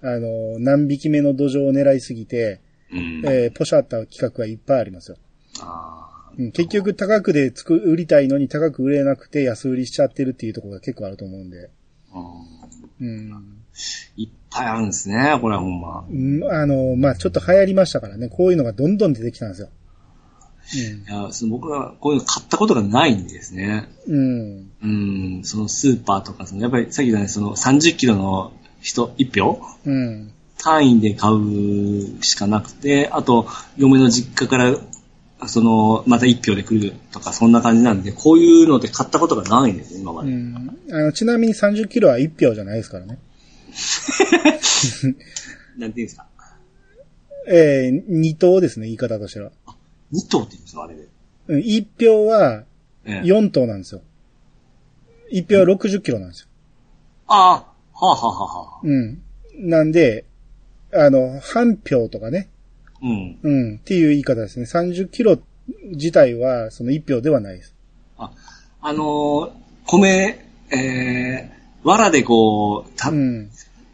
[0.04, 2.60] あの、何匹目の土壌を狙いすぎて、
[2.92, 3.22] うん。
[3.26, 5.18] えーポシャった企画がいっぱいありますよ。
[5.62, 11.70] あうん、結局高くで作売りたいのに高く売れなくて安売りしちゃってるっていうところが結構あると思うんで。
[13.02, 13.32] うん。
[13.74, 16.06] ーいっぱいあるんですね、これはほんま。
[16.10, 19.70] うんあの、まあちょっと流行りましたからね、こういうのがどんどん出てきたんですよ。
[20.74, 23.90] いや、その僕はこういうの買ったことがないんですね。
[24.08, 24.72] うん。
[24.82, 24.92] うん。
[25.38, 29.62] うん、そのスーパーとか、そのやっぱりさっき言ったね、その30キロの人、1票？
[29.86, 30.32] うん。
[30.58, 33.48] 単位で買うしかなくて、あと、
[33.78, 34.76] 嫁の実家から、
[35.48, 40.32] その、また1票で来るとか、そんな感じなんで、こういうので買ったことがないんですよ、今まで。
[40.32, 40.78] うん。
[40.92, 43.18] あの、ちなみに30キロは1票じゃないですからね。
[45.78, 46.26] なんていうんですか？
[47.50, 49.52] えー、2等ですね、言い方としては。
[50.14, 51.08] 2等って言うんですか、あれで。
[51.48, 52.64] うん、1票は
[53.06, 54.02] ええ4等なんですよ。
[55.32, 56.48] 1票は60キロなんですよ。
[57.28, 57.64] ああ、は
[58.02, 59.22] あ、はあはあはあ、うん。
[59.58, 60.26] なんで、
[60.94, 62.50] あの、半票とかね、
[63.02, 63.40] うん。
[63.42, 64.66] うん、っていう言い方ですね。
[64.66, 65.40] 30キロ
[65.92, 67.74] 自体はその1票ではないです。
[68.18, 68.32] あ、
[68.82, 69.52] あのー
[69.88, 73.50] 米、えー、藁でこう、た、うん。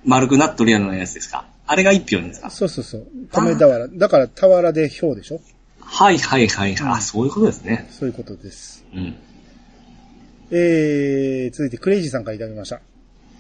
[0.06, 1.46] 丸くなっとるようなやつですか？
[1.66, 2.50] あれが1票ですか？
[2.50, 3.08] そうそうそう。
[3.32, 3.88] 米俵。
[3.98, 5.40] だから、俵で票でしょ？
[5.90, 6.76] はいはいはい。
[6.82, 7.88] あ、そういうことですね。
[7.92, 8.86] そういうことです。
[8.94, 9.16] うん。
[10.52, 12.82] えー、続いてクレイジーさんからいただきました。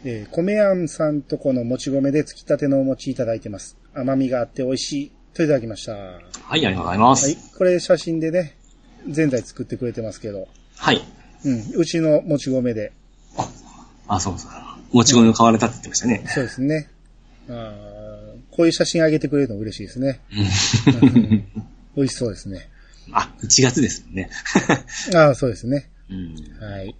[0.03, 3.77] えー、米あんさんとこのもち米でつきたてのお餅いただいてます。
[3.93, 5.11] 甘みがあって美味しい。
[5.33, 5.91] といただきました。
[5.91, 7.29] ははい、ありがとうございます。
[7.29, 7.37] い。
[7.55, 8.55] これ写真でね、
[9.07, 11.01] ぜんざい作ってくれてますけど、はい。
[11.45, 11.61] うん。
[11.75, 12.91] うちのもち米で、
[14.07, 14.51] あ、そうそう。
[14.95, 16.23] もち米を買われたって言ってましたね。
[16.27, 16.89] そうですね。
[17.49, 18.17] あー
[18.55, 20.21] こういう写真あげてくれるの嬉しいですね。
[20.31, 21.45] うん
[21.97, 22.69] 美味しそうですね。
[23.11, 24.29] あ、1月ですもんね。
[25.15, 25.89] ああ、そうですね。
[26.11, 26.35] うん。
[26.63, 26.95] はい。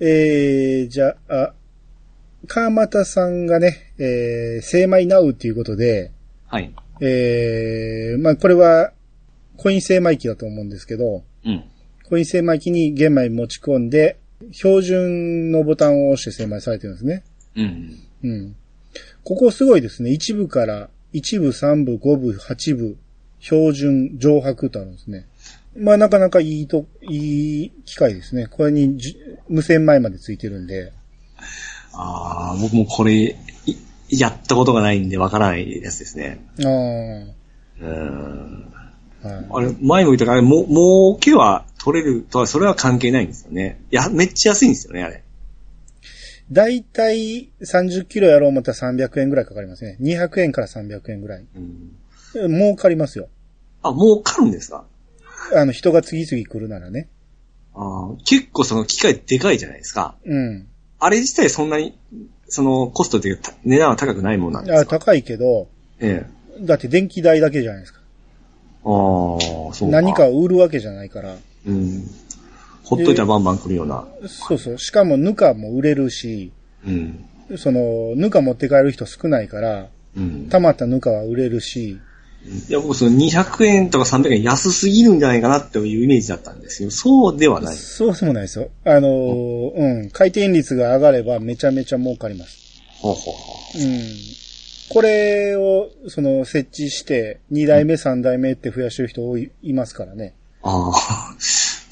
[0.00, 1.54] えー、じゃあ、あ
[2.48, 6.10] 川又さんがね、えー、精米ナウっていうことで、
[6.48, 6.74] はい。
[7.00, 8.92] えー、まあこれは、
[9.56, 11.64] コイン精米機だと思うんですけど、うん。
[12.08, 14.18] コイン精米機に玄米持ち込んで、
[14.50, 17.22] 標準のボタンを押して精米されてるんですね。
[17.54, 17.98] うん。
[18.24, 18.56] うん。
[19.22, 20.10] ここすごいですね。
[20.10, 22.96] 一部から、一部、三部、五部、八部、
[23.40, 25.26] 標準、上白とあるんですね。
[25.76, 28.46] まあなかなかいいと、いい機械ですね。
[28.46, 29.16] これにじ
[29.48, 30.92] 無線米までついてるんで。
[31.92, 33.36] ああ、僕もこれ、
[34.12, 36.44] いやったことがないんでわからないやつですね。
[36.64, 37.40] ああ。
[37.80, 38.72] うん。
[39.22, 39.46] はい。
[39.50, 43.80] あれ、前も言ったから、もう、儲けは取れるとは、それは関係ないんですよね。
[43.90, 45.22] いや、めっちゃ安いんですよね、あれ。
[46.50, 49.96] だいたい30キロやろう思ったら300円ぐらいかかりますね。
[50.00, 51.44] 200円から300円ぐらい。
[51.54, 51.92] うん。
[52.32, 53.28] 儲かりますよ。
[53.82, 54.84] あ、儲かるんですか？
[55.54, 57.08] あの、人が次々来るならね。
[57.74, 60.16] あー結構その機械でかいじゃないですか。
[60.24, 60.66] うん。
[60.98, 61.98] あれ自体そんなに、
[62.48, 64.98] そのコストっていうか値段は高くないもんなんであすか？
[64.98, 65.68] 高いけど、
[65.98, 66.26] え
[66.58, 66.66] え。
[66.66, 68.00] だって電気代だけじゃないですか。
[68.00, 68.02] あ
[68.82, 69.86] あ、そうか。
[69.88, 71.36] 何かを売るわけじゃないから。
[71.66, 72.04] うん。
[72.84, 74.06] ほっといたらバンバン来るような。
[74.26, 74.78] そうそう。
[74.78, 76.52] しかもぬかも売れるし、
[76.84, 77.24] うん。
[77.56, 80.48] その、ぬか持って帰る人少ないから、うん。
[80.48, 82.00] 溜まったぬかは売れるし、
[82.68, 86.90] いや、僕その200円とか300円安すぎるんじゃないかなっていうイメージだったんですよ。
[86.90, 87.76] そうではない。
[87.76, 88.70] そうでもないですよ。
[88.84, 92.58] あのー、うん、回転率が上がればめちゃめちゃ儲かります。
[93.00, 94.40] ほうほうほうん。
[94.90, 100.34] これを、その、設置して、2代目、3代目って増やしてる人多い、いますからね。
[100.64, 100.68] う。
[100.68, 101.36] ああ、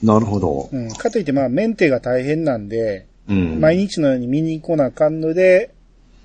[0.02, 0.68] なるほど。
[0.72, 0.90] うん。
[0.90, 3.60] かといって、まあ、メンテが大変なんで、うん。
[3.60, 5.70] 毎日のように見に来なあかんので、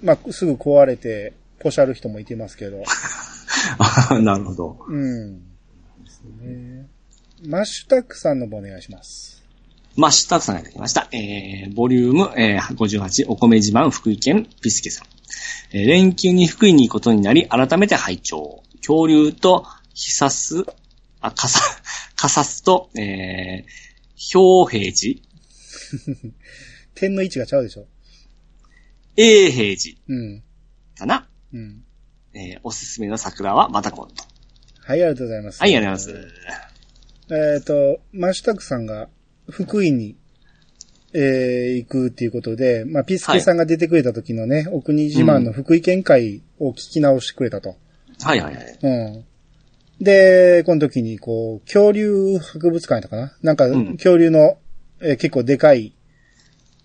[0.02, 2.84] まあ、すぐ壊れて、ポシャる人もいてますけど。
[4.22, 4.86] なるほど。
[4.88, 5.40] うん。
[6.04, 6.88] ですね。
[7.46, 9.44] マッシュタックさんの方お願いします。
[9.96, 11.08] マッシュタクさんがいただきました。
[11.12, 15.08] えー、ボリューム、えー、58、お米自慢福井県ピスケさん。
[15.72, 20.66] えー、連休に福井に行くことになり、改めて拝聴恐竜と、ヒサス、
[21.22, 21.60] あ、カサ、
[22.16, 25.20] カサスと、えー、氷平寺
[26.96, 27.86] 点の位置がちゃうでしょ。
[29.16, 30.44] 永平寺うん。
[30.96, 31.28] かな？
[31.54, 31.83] うん。
[32.34, 34.24] えーおすすめの桜はバタコンと。
[34.86, 35.62] はい、ありがとうございます。
[35.62, 36.34] はい、ありがとうございます。
[37.56, 39.08] えっ、と、マシュタクさんが
[39.50, 40.18] 福井に、
[41.14, 47.76] えー行くっていうことで、まあ、ピスケさんが出てくれた時のね、お国自慢の福井県会を聞き直してくれたと。
[48.22, 48.80] はいはいはい。
[48.82, 49.26] うん。
[50.04, 53.38] で、この時に、こう、恐竜博物館やったかな？
[53.42, 54.58] なんか、うん恐竜の、
[55.02, 55.96] えー結構でかい、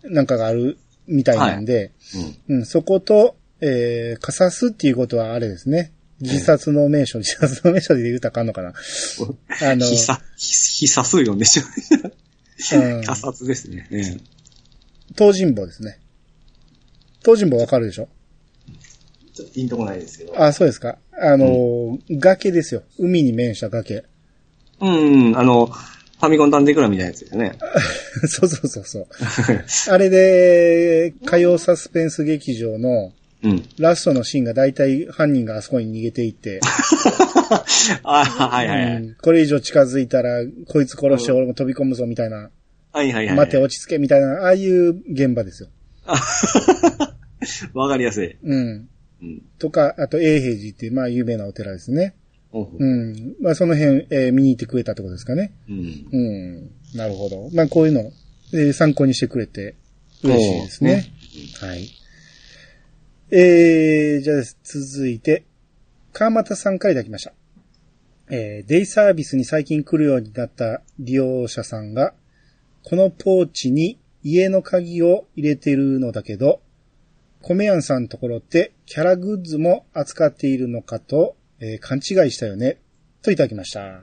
[0.02, 1.92] なんかがあるみたいなんで、
[2.48, 2.56] うん。
[2.56, 5.92] うん、そこと、えー、カサスっていうことはあれですね。
[6.20, 8.68] 自殺の名所、自殺の名所で言うたらあかんのかな。
[8.70, 11.62] あの、必殺、必必殺読んでしょ。
[12.76, 13.86] うん、 必殺ですね。
[13.90, 14.18] ね
[15.16, 16.00] 東尋坊ですね。
[17.22, 18.08] 東尋坊わかるでしょ？
[19.34, 20.42] ちょっとピンとこないですけど。
[20.42, 20.98] あ、そうですか。
[21.12, 22.82] あの、崖ですよ。
[22.98, 24.04] 海に面した崖。
[24.80, 27.56] うん、うん、あの、ファミコン探偵クラブみたいなやつですよね。
[28.26, 29.06] そうそうそうそう。
[29.88, 33.68] あれで、火曜サスペンス劇場のうん。
[33.78, 36.60] ラストのシーンが大体犯人があそこに逃げていって、
[38.02, 38.96] あはいはいはい。
[38.96, 42.50] うんこれ以上近づいたら、こいつ殺して俺も飛び込むぞみたいな、
[42.92, 43.36] はいはいはい。
[43.36, 45.68] 待て落ち着けみたいな、ああいう現場ですよ。
[47.74, 48.36] わかりやすい。
[48.42, 48.88] うん。
[49.22, 49.42] うん。
[49.58, 52.14] とか、あと、永平寺っていう、まあ、有名なお寺ですね。
[52.52, 52.66] う。
[52.78, 53.34] うんん。
[53.40, 55.52] まあ、その辺、えー見に行ってくれたってことですかね。
[55.68, 56.06] うん。
[56.10, 56.70] うん。
[56.94, 57.50] なるほど。
[57.52, 58.12] まあ、こういうの、
[58.52, 59.74] えー参考にしてくれて、
[60.22, 61.04] 嬉しいですね。
[61.60, 61.88] はい。
[63.30, 65.44] えー、じゃあ、続いて、
[66.14, 67.34] 川又さんからいただきました。
[68.30, 72.14] えー、デイサービスに最近来るようになった利用者さんが、
[72.84, 76.62] このポーチに家の鍵を入れてるのだけど、
[77.42, 82.78] 米屋さんのところってキャラグッズも扱っているのかと、えー勘違いしたよね。
[83.20, 83.80] といただきました。
[83.80, 83.98] はい、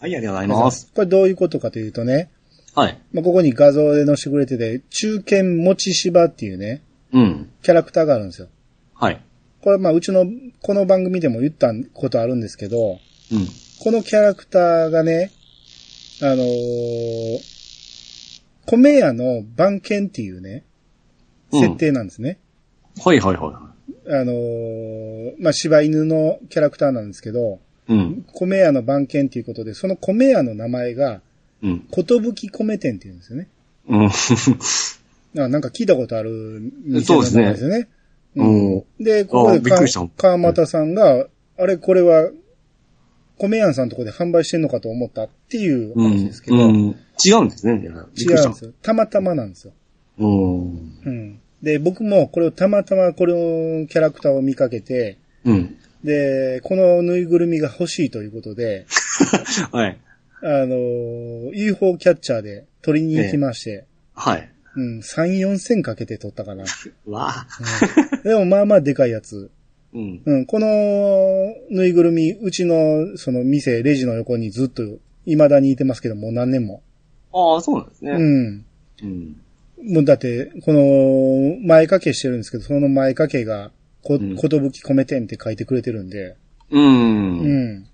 [0.00, 0.90] ありがとうございます。
[0.94, 2.30] これどういうことかというとね、
[2.74, 2.98] はい。
[3.12, 6.82] まあ、ここに画像で載せてくれてて、中堅持ち芝っていうね、
[7.12, 7.50] うん。
[7.62, 8.48] キャラクターがあるんですよ。
[8.94, 9.22] はい。
[9.60, 10.26] これまあうちの、
[10.62, 12.98] この番組でも言ったことあるんですけど、
[13.32, 13.46] うん。
[13.80, 15.32] このキャラクターがね、
[16.22, 17.38] あのー、
[18.64, 20.64] 米屋の番犬っていうね、
[21.52, 22.38] うん設定なんですね。
[23.04, 23.70] はいはいは
[24.08, 27.92] あのー、まあ、柴犬のキャラクターなんですけど、い。
[27.92, 28.26] うん。
[28.32, 31.20] 米屋の番犬っていうことで、その米屋の名前が、
[31.62, 31.80] うん。
[31.90, 33.48] ことぶき米店っていうんですよね。
[33.88, 34.10] うん。
[35.38, 37.88] あなんか聞いたことある店の名前ですよね。
[38.36, 38.84] うん。
[39.00, 39.70] で、ここで
[40.16, 41.26] 川又さんが、
[41.58, 42.30] あれ、これは、
[43.38, 46.10] 米屋さんのとこで販売してんのかと思ったっていううん。
[46.10, 46.96] 話ですけど、うん。
[47.24, 47.72] 違うんですね。
[47.74, 48.72] 違うんですよ。
[48.82, 49.72] たまたまなんですよ。
[50.18, 51.00] うん。
[51.04, 51.40] うん。
[51.62, 55.76] で、僕もこれをたまたまこれをキャラクターを見かけて、うん。
[56.04, 58.86] で、このぬいぐるみが欲しいということで、
[59.72, 59.98] はい。
[60.42, 63.84] あのー UFO キャッチャーで取りに行きまして、
[64.14, 64.50] はい。
[64.76, 66.64] うん、3、4千かけて取ったかな。
[67.06, 67.46] わあ。
[68.22, 69.50] でもまあまあでかいやつ。
[69.94, 70.22] うん。
[70.24, 70.66] うん、この
[71.70, 74.82] ぬいぐるみ、うちのその店、レジの横にずっと
[75.24, 76.82] 未だにいてますけど、もう何年も。
[77.32, 78.12] ああ、そうなんですね。
[78.12, 78.64] うん。
[79.02, 79.36] うん。
[79.82, 83.70] もうだって、この前掛けしてるんですけど、その前掛けが、
[84.02, 86.36] こ、うんことぶき米店って書いてくれてるんで、
[86.70, 86.78] う。
[86.78, 87.86] うんん。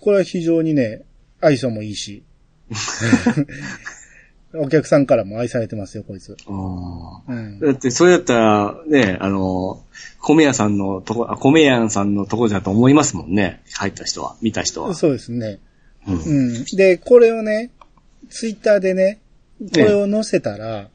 [0.00, 1.02] これは非常にね、
[1.40, 2.22] 愛想もいいし、
[4.56, 6.36] お客さんからも愛されてますよ、こいつ。
[6.46, 7.32] ああ。
[7.32, 7.60] うん。
[7.60, 9.82] だって、それだったら、ね、あの、
[10.20, 13.62] 米屋さんのとこ、あ米屋さんのとこだと思いますもんね。
[13.72, 14.94] 入った人は、見た人は。
[14.94, 15.58] そうですね。
[16.06, 16.22] うん。
[16.22, 16.64] うん。
[16.76, 17.70] で、これをね、
[18.30, 19.20] ツイッターでね、
[19.60, 20.88] これを載せたら、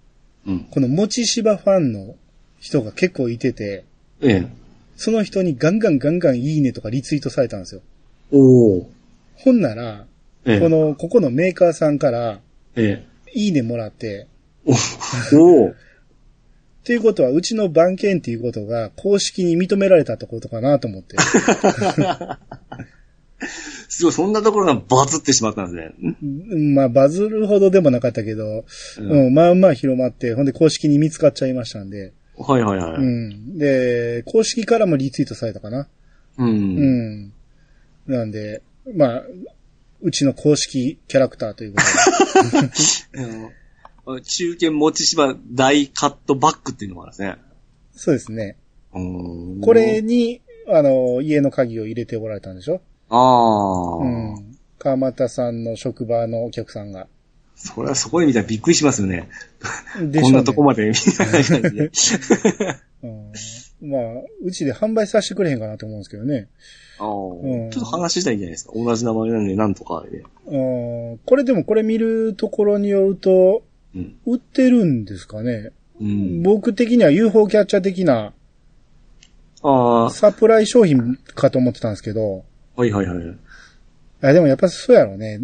[0.47, 0.59] うん。
[0.71, 2.15] このもちしばファンの
[2.59, 3.85] 人が結構いてて、
[4.21, 4.47] ええ。
[4.95, 7.81] その人にガンガンガンガンいいねとかリツイートされたんですよ。
[8.31, 8.89] おお。
[9.35, 10.05] ほんなら、
[10.45, 10.59] ええ。
[10.59, 12.39] この、ここのメーカーさんから、
[12.75, 13.08] ええ。
[13.33, 14.27] いいねもらって、
[14.65, 14.71] お
[15.37, 15.73] おお。
[16.85, 21.17] ということは、うちの番犬っていうことが公式に認められたってことかなと思って。
[23.87, 26.15] すごい、そんなところがバズってしまったんですね。
[26.51, 28.65] うんまあ、バズるほどでもなかったけど、
[28.97, 32.93] うんうん、まあまあ広まって、ほんで公式に見つかっちゃいましたんで、はいはいはい。
[32.93, 33.57] うん。
[33.57, 35.87] で、公式からもリツイートされたかな。
[36.37, 36.45] う。
[36.45, 37.33] うんん。
[38.07, 38.61] なんで、
[38.95, 39.23] まあ、
[40.01, 41.81] うちの公式キャラクターというこ
[42.51, 42.67] とで。
[43.23, 43.49] うん
[44.23, 47.35] 中堅持ち芝大カットバッグっていうのもあるんですね。
[47.91, 48.57] そうですね。
[48.91, 52.81] うんこれ、に、あの、家の鍵を入れておられたんでしょ？
[53.09, 54.57] ああ、うん。
[54.79, 57.07] 川又さんの職場のお客さんが。
[57.55, 59.29] それはそこで見たらびっくりしますよね。
[60.01, 61.91] ねこんなとこまで見ないで。
[63.03, 63.31] うん。
[63.81, 64.01] まあ、
[64.43, 66.47] うちで販売させてくれへんかなと思うんですけどね。
[66.99, 68.73] あーうんちょっと話したいんじゃないですか。
[68.75, 70.23] 同じ名前なんで、なんとかで。
[70.47, 71.17] うん。
[71.25, 73.63] これでもこれ見るところによると、
[73.95, 74.15] ううん。
[74.25, 75.71] 売ってるんですかね。
[76.01, 76.43] うん。
[76.43, 78.33] 僕的には UFO キャッチャー的な
[79.61, 82.43] ああ、サプライ商品かと思ってたんですけど、
[82.75, 83.37] はいはいはい。
[84.21, 85.39] あでもやっぱそうやろうね。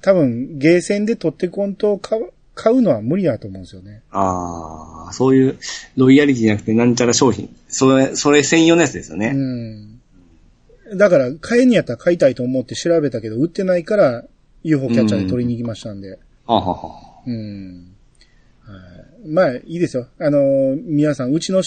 [0.00, 4.02] 多分、ゲーセンで取ってこんと買う買うのは無理だと思うんですよね。
[4.10, 5.58] ああ、そういう
[5.96, 7.54] ロイヤリティじゃなくてなんちゃら商品。
[7.68, 9.30] それ、それ専用のやつですようね。
[9.30, 10.00] ん。
[10.96, 14.24] だから、買いにやったら買いたいと思って調べたけど、売ってないから、
[14.64, 16.10] UFO キャッチャーで取りに行きましたんで。
[16.10, 16.78] はあはあは
[17.18, 17.92] あうん。
[18.64, 18.72] は
[19.24, 19.28] い。
[19.28, 20.08] まあ、いいですよ。
[20.18, 21.62] あのー皆さん、うちの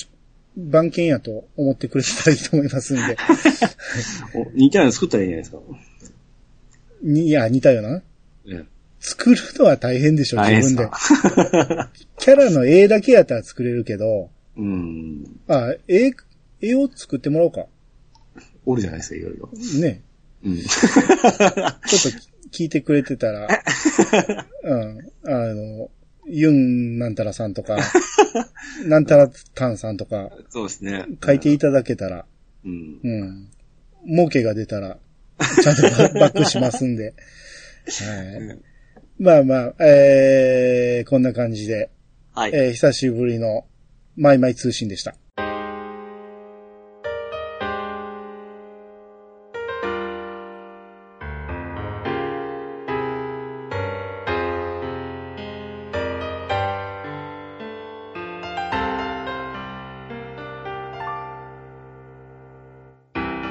[0.58, 3.16] 番犬やと思ってくれてたらいいと思いますんで。
[4.36, 5.58] お似たようなの作ったらいいじゃないですか？
[7.04, 8.02] にいや、似たよな。
[8.48, 8.64] え
[9.02, 10.88] 作るのは大変でしょ、自分で。
[10.88, 11.90] か。
[12.20, 15.40] キャラの絵だけやったら作れるけど、うん。
[15.48, 16.12] あ、絵、
[16.62, 17.66] 絵を作ってもらおうか。
[18.64, 19.50] おるじゃないですか、いろいろ。
[19.80, 20.04] ね。
[20.44, 20.58] うん。
[20.62, 20.74] ちょっ
[21.82, 21.88] と
[22.52, 23.48] 聞いてくれてたら、
[24.64, 25.00] うん。
[25.24, 25.90] あの、
[26.28, 27.80] ユンなんたらさんとか、
[28.86, 31.06] なんたらタンさんとか、そうですね。
[31.26, 32.26] 書いていただけたら、
[32.64, 33.00] うん。
[33.04, 33.50] うん。
[34.06, 35.00] 儲けが出たら、
[35.40, 37.06] ちゃんとババックしますんで。
[37.06, 38.71] はい。
[39.24, 41.92] まあまあ、えー、こんな感じで、
[42.34, 42.52] はい。
[42.56, 43.66] えー久しぶりの、
[44.16, 45.14] マイマイ通信でした。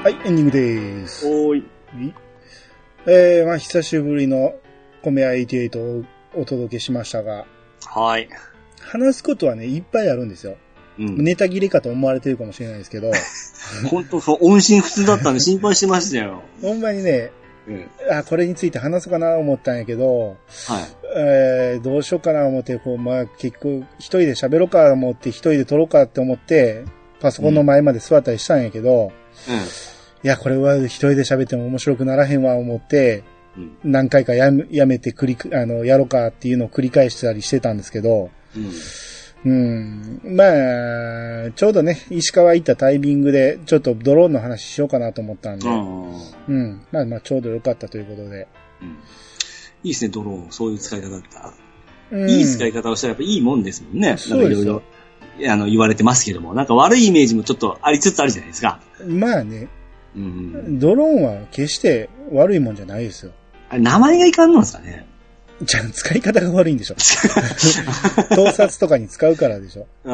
[0.02, 1.28] はい、エンディングです。
[1.28, 1.64] おーい。
[3.06, 4.52] えー、まあ久しぶりの
[5.02, 7.46] 米屋88をお届けしましたが、
[7.86, 8.28] はい。
[8.80, 10.56] 話すことはね、いっぱいあるんですよ。
[10.98, 11.24] うん。
[11.24, 13.10] ネタ切れかと思われてるかもしれないですけど、
[13.90, 16.42] 本当そう、音信不通だったんで心配してましたよ。
[16.62, 17.30] ほんまにね、
[17.66, 17.86] うん。
[18.10, 20.36] あ、これについて話そうかな思ったんやけど、
[20.66, 20.84] はい。
[21.16, 26.84] えー、どうしようかな思って、こう、まあ、結構、一人で喋ろうか思って、一人で撮ろうかって思って、
[27.20, 29.12] パソコンの前まで座ったりしたんやけど、
[30.22, 33.24] いや、これは一人で喋っても面白くならへんわ思って、うん。
[33.84, 38.70] 何回かやめやめて繰りく、あの、やろうかっていうのを繰り返したりしてたんですけど、うん。
[39.42, 40.20] うん。
[40.24, 46.12] まあ、ちょうどね、石川行ったタイミングで、ちょっとドローンの話しようかなと思ったんで、うん。
[46.48, 46.82] うん。
[46.92, 48.48] まあまあ、ちょうどよかったということで。
[48.82, 48.88] うん。
[49.82, 50.52] いいですね、ドローン。
[50.52, 51.54] そういう使い方だった。
[52.12, 54.16] うん、いい使い方をしたらやっぱいいもんですもんね。
[54.18, 54.82] そうですよいろ
[55.40, 56.54] いろ、あの、言われてますけども。
[56.54, 58.80] なんか悪いイメージもちょっとありつつあるじゃないですか。
[59.06, 59.68] まあね、
[60.14, 60.78] うん。
[60.78, 63.32] ドローンは決して悪いもんじゃないですよ。
[63.70, 65.06] あれ、名前がいかんのですかね？
[65.62, 66.94] じゃあ、使い方が悪いんでしょ。
[68.34, 69.86] 盗撮とかに使うからでしょ。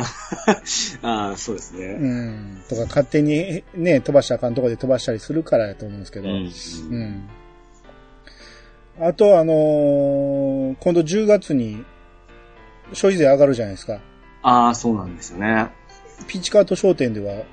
[1.02, 1.86] ああ、そうですうね。
[1.94, 2.62] ん。
[2.68, 6.28] とか、勝手にね、飛ばしたらあかんとこで飛ばしたりするからやと思うんですけど。
[6.28, 6.50] うん。
[6.90, 7.28] うん。
[9.00, 11.84] あと、あのー今度10月に
[12.92, 14.00] 消費税上がるじゃないですか。
[14.42, 15.66] ああ、そうなんですよね。
[16.26, 17.44] ピッチカート商店では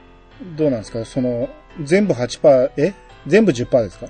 [0.57, 1.05] どうなんですか？
[1.05, 1.47] その、
[1.83, 2.93] 全部8%、え？
[3.27, 4.07] 全部10%ですか？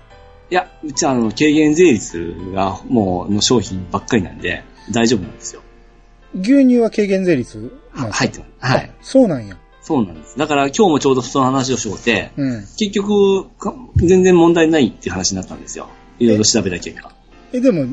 [0.51, 5.61] いや、うちはあの、軽減税率がもう、の商品ばっかりなんで、大丈夫なんですよ。
[6.35, 8.11] 牛乳は軽減税率なんですか？
[8.11, 8.51] 入ってます。
[8.73, 8.91] はい。
[9.01, 9.57] そうなんや。
[9.81, 10.37] そうなんです。
[10.37, 12.61] だから今日もちょうどその話をしようて、うん。
[12.77, 15.87] 結局、か全然問題ないっていう話になったんですよ。
[16.19, 17.11] いろいろ調べた結果。
[17.53, 17.85] え、でも、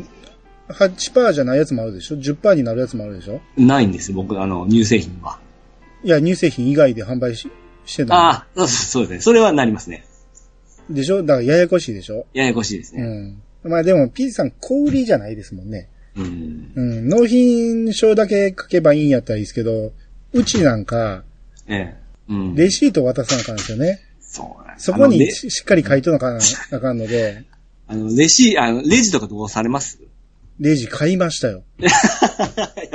[0.68, 3.40] 8%じゃないやつもあるでしょ ?10% になるやつもあるでしょ？
[3.56, 5.38] ないんですよ、僕、あの、乳製品は。
[6.04, 7.50] いや、乳製品以外で販売し
[7.86, 9.20] してたああ、そうそうですね。
[9.20, 10.04] それはなりますね。
[10.94, 11.22] でしょ？
[11.22, 12.26] だからややこしいでしょ？
[12.34, 13.04] ややこしいですうね。
[13.04, 13.42] ん。
[13.64, 15.88] まあでも、ピーさん小売りじゃないですもんね。
[16.16, 16.72] うん。
[16.74, 17.08] うん。
[17.08, 19.92] 納品書だけ書けばいいんやったらいいですけど、
[20.32, 21.24] うちなんか、
[21.68, 21.96] ええ。
[22.28, 22.54] うん。
[22.54, 24.00] レシート渡さなあかんですよね。
[24.20, 26.40] そうなんそこにししっかり書いとなあかん
[26.72, 27.44] あかんので、
[27.88, 29.98] あの、レシあの、レジとかどうされます？
[30.60, 31.62] レジ買いましたよ。
[31.80, 31.88] や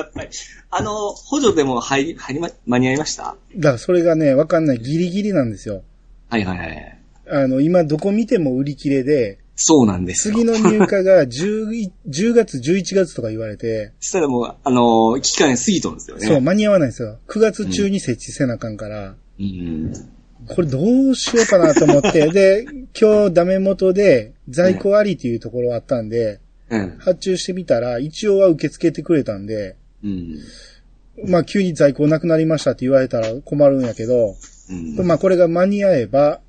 [0.04, 0.30] っぱり。
[0.70, 3.36] あの、補助でも入り、入りま、間に合いました？
[3.56, 4.78] だからそれがね、わかんない。
[4.80, 5.84] ギリギリなんですよ。
[6.30, 6.95] はいはいはい。
[7.30, 10.36] あの、今どこ見ても売り切れで、そうなんですよ。
[10.36, 16.28] 次の入荷が10 10月、11月とか言われて、そしたらもう、あの、期間過ぎとるんですよね。
[16.28, 17.20] そう、間に合わないんですよ。
[17.30, 19.94] 9月中に設置せなあかんから、うん。
[20.48, 22.66] これどうしようかなと思って、 で、
[23.00, 26.96] 今日ダメ元で在庫ありっていうところあったんで、うん。
[26.98, 30.38] 発注してみたら、一応は受け付けてくれたんで、うん。
[31.28, 34.36] まあ急に在庫なくなりましたって言われたら困るんやけど、
[34.70, 35.08] うん。
[35.08, 36.42] まあこれが間に合えば、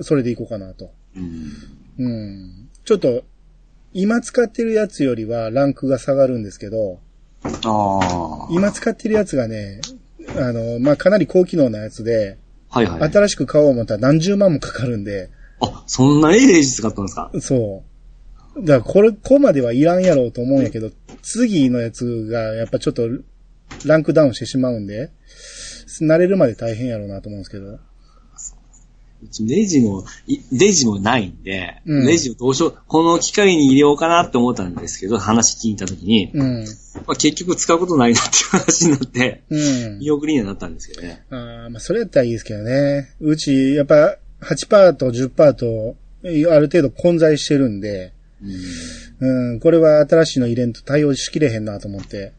[0.00, 0.92] それでいこうかなと。
[1.16, 1.52] うん。
[1.98, 2.68] うん。
[2.84, 3.24] ちょっと、
[3.94, 7.00] 今使ってるやつよりはランクが下がるんですけど、
[7.44, 8.48] ああ。
[8.50, 9.80] 今使ってるやつがね、
[10.36, 12.38] あの、まあかなり高機能なやつで、
[12.70, 13.12] はいはい。
[13.12, 17.30] 新しく買おう思ったら何十万もかかるんで、あ、そんなええレジ使ったんですか？
[17.40, 17.82] そ
[18.58, 20.90] だからこれ、こまではいらんやろうと思うんやけど、
[21.22, 23.08] 次のやつがやっぱちょっと
[23.84, 25.10] ランクダウンしてしまうんで、
[26.00, 27.78] 慣れるまで大変やろうなと思うんですけど。
[29.22, 36.64] うちレジも、いレジもないんで、うんレジをどうしよう、この機械に入れようかなって思ったんですけど、話聞いたときに、うん。
[37.06, 39.98] まあ、結局使うことないなっていう話になって、うん。
[40.00, 41.24] 見送りにはなったんですけどね。
[41.30, 43.14] あーまあ、それやったらいいですけどね。
[43.20, 48.12] うち、やっぱ、8%と10%と、ある程度混在してるんで、
[49.20, 52.32] うん、これは新しいの入れんと対応しきれへんなと思って。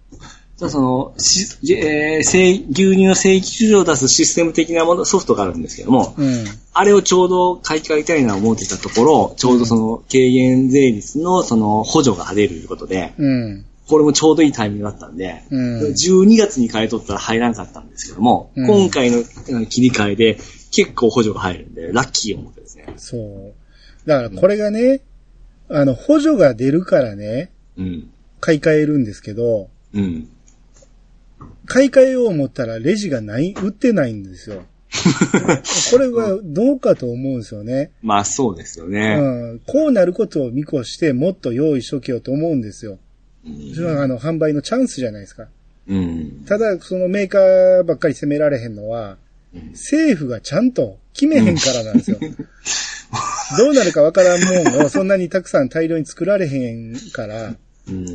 [0.70, 6.46] その、しえー生牛乳の正規市場を出すシステム的なもの、ソフトがあるんですけども、うん。
[6.74, 13.66] あれをちょうど買い替えたいな思ってたところ、ちょうどその軽減税率のその補助が出るということで、うん。
[13.88, 15.80] これもちょうどいいタイミングだったんで、うん。
[15.92, 20.38] 12月に買い取ったら入らなかったんですけども、うん今回のうん切り替えで
[20.72, 22.94] 結構補助が入るんで、ラッキーを思ってですね。
[22.98, 23.54] そう。
[24.08, 25.02] だからこれがね、
[25.70, 28.10] あの、補助が出るからね、うん。
[28.40, 30.28] 買い替えるんですけど、うん。
[31.66, 34.64] 買い替えよう思ったらレジがない、売ってないんですよ。
[35.92, 37.92] これはどうかと思うんですよね。
[38.02, 39.18] まあそうですよね。
[39.20, 39.60] うん。
[39.66, 43.00] こうなることを見越してもっと用意しとけよと思うんですよ。
[43.76, 45.48] それはあの、販売のチャンスじゃないですか。
[45.88, 46.44] うん。
[46.46, 49.18] ただ、そのメーカーばっかり責められへんのは、
[49.72, 52.18] 政府がちゃんと決めへんからなんですよ。
[53.58, 57.56] どうなるかわからんもんをそんなにたくさん大量に作られへんから、
[57.88, 58.06] うん。
[58.06, 58.08] っ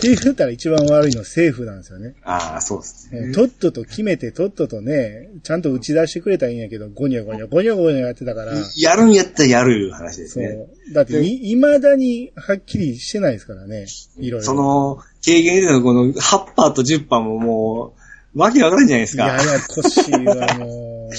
[0.00, 2.14] て言ったら一番悪いのは政府なんですよね。
[2.24, 3.32] ああ、そうですね。
[3.32, 10.46] とっとと決めて、とっととね、ちゃんと打ち出してくれたらいいんやけど、ゴニョゴニョ、ゴニョゴニョやってたから、やるんやったらやるいう話ですそね。
[10.90, 10.92] う。
[10.92, 13.86] だってい、未だにはっきりしてないですからね。
[14.18, 14.46] いろいろ。
[14.46, 17.94] その、軽減税のこの8パーと10パーもも
[18.34, 19.28] う、わけわからんじゃないですか。
[19.28, 21.10] ややこしいわ、も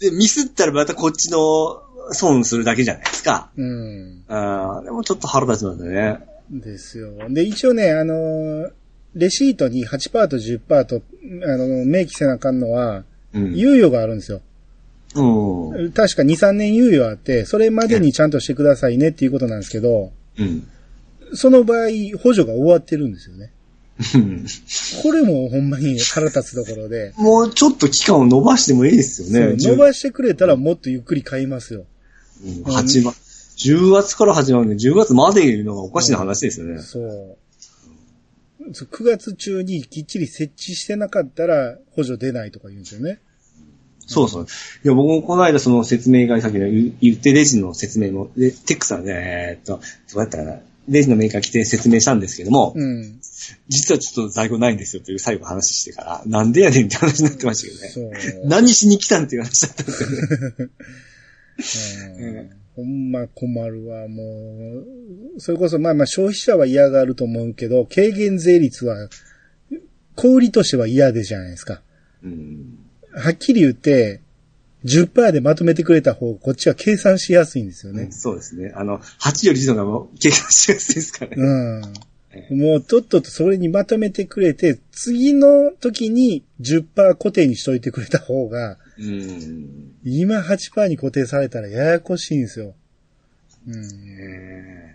[0.00, 1.82] で、ミスったらまたこっちの
[2.12, 3.50] 損するだけじゃないですか。
[3.56, 3.62] う。
[3.62, 4.24] うん。
[4.28, 6.29] ああ、でもちょっと腹立ちますね。
[6.50, 7.10] ですよ。
[7.30, 8.72] で、一応ね、あのー
[9.14, 11.02] レシートに8%と10%と、
[11.44, 13.52] あの、明記せなあかんのは、うん。
[13.52, 14.40] 猶予があるんですよ。
[15.14, 15.92] うん。
[15.92, 20.68] 確か2、3年猶予あって、それまでにちゃんとしてくださいねっていうことなんですけど、うん。
[21.34, 21.88] その場合、
[22.22, 23.52] 補助が終わってるんですよね。
[24.14, 24.46] うん
[25.02, 29.56] これもほんまに腹立つところで、もうちょっと期間を伸ばしてもいいですよね。
[29.58, 31.84] 伸ばしてくれたらもっとゆっくり買いますよ。
[32.42, 33.14] うん8万。
[33.60, 36.80] 10月から始まるんで、10月までいるのがおかしな話ですよね。
[36.80, 37.36] そう。
[38.72, 43.20] そう9月中にきっちり設置してなかったら補助出ないとか言うんですよね。
[44.06, 44.44] そうそう。
[44.44, 44.46] い
[44.88, 49.80] や、僕もこの間その説明会先の言言ってレジの説明も、で、テックさんで、えーっと、
[50.12, 50.58] どうやったかな。
[50.88, 53.20] レジのメーカー来て説明したんですけども、うん。
[53.68, 58.48] 実はちょっと在庫ないんですよという最後話してから、なんでやねんって話になってましたけどね。
[58.48, 60.02] 何しに来たんっていう話だったんです
[62.02, 62.16] よね。
[62.50, 64.22] うんほんま困るわ、も
[65.36, 65.40] う。
[65.40, 69.08] それこそ、まあまあ消費者は嫌がると思うけど、軽減税率は、
[70.16, 71.82] 小売りとしては嫌でじゃないですか。
[72.22, 72.78] うん。
[73.12, 74.20] はっきり言って、
[74.84, 78.08] 10%でまとめてくれた方、こっちは計算しやすいんですよね。
[78.10, 78.72] そうですね。
[78.74, 81.36] あの、8より1のがもう計算しやすいですからね。
[81.36, 81.50] う
[81.80, 81.82] ん。
[82.50, 89.94] もう、とっととそれにまとめてくれて、次の時に10%固定にしといてくれた方が、うん。
[90.04, 92.74] 今8%に固定されたらややこしいんですよ。
[93.66, 93.84] うん。
[94.20, 94.94] え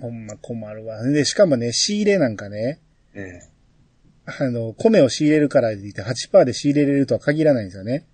[0.00, 1.02] ほんま困るわ。
[1.02, 2.80] で、しかもね、仕入れなんかね、
[3.14, 3.52] ええ
[4.24, 8.06] あの、米を仕入れるからって言って8%で仕入れれるとは限らないんですよね。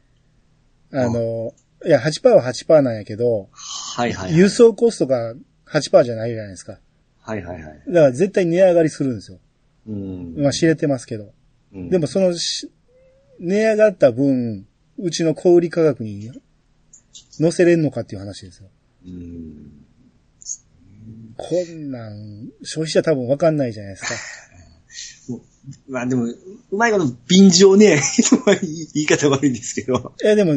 [0.93, 1.53] あの、
[1.85, 4.37] いや、8%は8%なんやけど、はいはいはい。
[4.37, 5.35] 輸送コストが
[5.67, 6.79] 8%じゃないじゃないですか。
[7.29, 7.83] はいはいはい。
[7.89, 9.39] だから絶対値上がりするんですよ。
[9.87, 10.35] うん。
[10.39, 11.35] まあ知れてますけど。
[11.75, 12.73] うんでもそのし、
[13.39, 14.67] 値上がった分、
[14.99, 16.33] うちの小売価格に
[17.39, 18.69] 乗せれんのかっていう話ですよ。
[19.05, 19.85] うん。
[21.37, 24.15] こんなん、消費者多分わかんないじゃないですか。
[25.87, 26.37] まあでも、う
[26.71, 28.01] まいこと便乗ね、
[28.95, 30.15] 言い方悪いんですけど。
[30.25, 30.55] え、でも、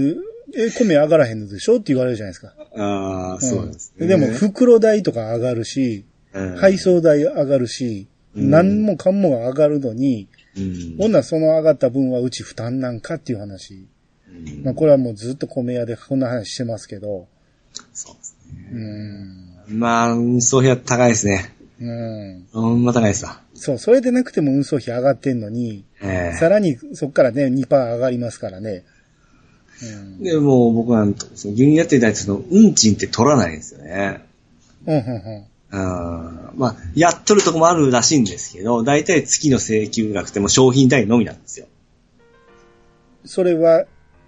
[0.56, 2.56] え、米上がらへんのでしょって言われるじゃないですか。
[2.78, 4.06] ああ、そうですね。
[4.06, 10.28] んでも、袋代とか上がるし、うん配送代上がるし、うん何もかんもが上がるのに、
[10.58, 13.88] うんならその上がった分はうち負担なんかっていう話。
[14.30, 17.28] うんまあこれはもうずっと米屋でこんな話してますけど、
[17.94, 18.38] そうです
[18.72, 18.82] うね。
[19.70, 19.80] ん。
[19.80, 21.54] まあ、運送費は高いですね。
[21.80, 22.48] うん。
[22.52, 23.42] ほんま高いですわ。
[23.54, 28.84] そう、それでなくても運送費上がってんのに、ええさらにそっからね、2%上がりますからね。
[29.84, 29.86] う
[30.22, 30.24] ん。
[30.24, 31.06] で、もう僕は、
[31.36, 34.22] その牛乳やっていただいて、その、運賃って取らないんですよね。
[34.86, 35.46] うん、うん、うん。
[35.74, 41.68] あまあ、やっとるとこもあるらしいんですけど、大体月の請求額ってもう商品代のみなんですよ。
[43.26, 43.86] それは、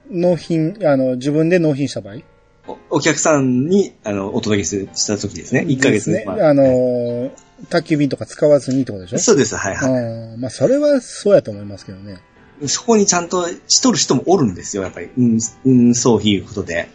[0.09, 2.17] 納品、あの、自分で納品した場合？
[2.65, 5.65] おお客さんに、あの、お届けすした時ですね。
[5.67, 6.23] 1ヶ月ね。
[6.25, 7.31] まあのー、
[7.69, 9.17] 宅急便とか使わずにってことでしょ？
[9.19, 9.91] そうです、はいはい。
[9.91, 12.19] うんまあ、それはそうやと思いますけどね。
[12.67, 15.09] そこにちゃんとしとる人もおるんですよ、やっぱり。
[15.17, 16.87] うん、うん、そういうことで。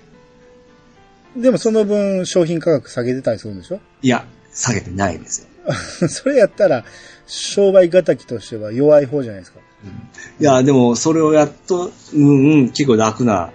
[1.36, 3.80] でもその分商品価格下げてたりするんでしょ？
[4.00, 4.24] いや、
[4.58, 5.48] 下げてないんですよ。
[6.08, 6.84] それやったら、
[7.26, 9.60] 商売敵としては弱い方じゃないですか。
[10.40, 13.52] いや、でも、それをやっと、うんうん、結構楽な、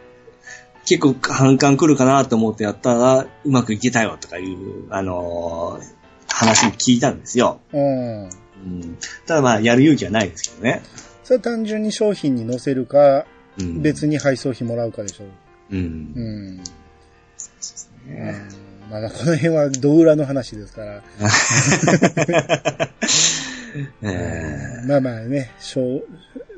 [0.86, 7.60] 結構反感来るかなと思ってやったら、うまくいけたよとかいう、あのー話も聞いたんですよ。
[7.72, 8.24] うん。
[8.24, 8.98] うん。
[9.28, 10.82] ただまあ、やる勇気はないですけどね。
[11.24, 13.26] それは単純に商品に載せるか、
[13.60, 13.82] うん。
[13.82, 15.26] 別に配送費もらうかでしょ。
[15.26, 15.28] う。
[15.72, 16.58] うんん。
[16.58, 16.64] ね
[18.08, 18.34] うんまあ
[18.94, 21.02] まあ、この辺はド裏の話ですから。
[24.04, 26.04] えまあまあね、商、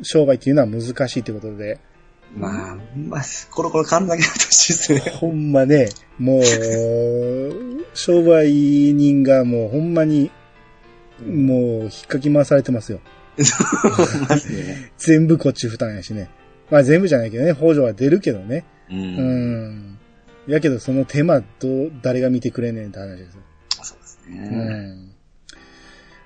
[0.01, 4.99] 商売っていうのは難しいってことで、ーまあ、まあ、コロコロ勘だけやってほしいですね。
[5.11, 5.87] ほんまね、
[6.19, 6.43] もう、
[7.93, 10.29] 商売人がもうほんまに、
[11.25, 12.99] もう引っかき回されてますよ。
[14.97, 16.29] 全部こっち負担やしね。
[16.69, 18.65] まあ全部じゃないけどね、補助は出るけどね。
[18.89, 18.93] う。
[18.93, 19.94] うんん。
[20.47, 23.41] やけどその手間どう、誰が見てくれんねんって話ですよ。
[23.81, 24.39] そうですうね。
[24.39, 25.15] ん。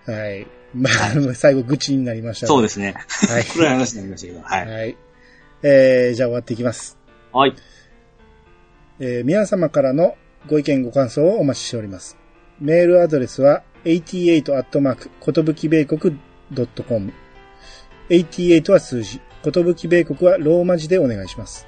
[0.05, 0.47] はい。
[0.73, 2.93] まあ、最後愚痴になりましたがそうですね。
[3.29, 3.45] はい。
[3.45, 4.41] 暗い話になりましたけど。
[4.41, 4.67] はい。
[4.67, 4.97] はい。
[5.63, 6.97] えー、じゃあ終わっていきます。
[7.31, 7.55] はい。
[8.99, 10.15] えー皆様からの
[10.47, 12.17] ご意見ご感想をお待ちしております。
[12.59, 16.19] メールアドレスは88ことぶき米国
[16.87, 17.13] .com。
[18.09, 19.21] 88は数字。
[19.43, 21.67] ことぶき米国はローマ字でお願いします。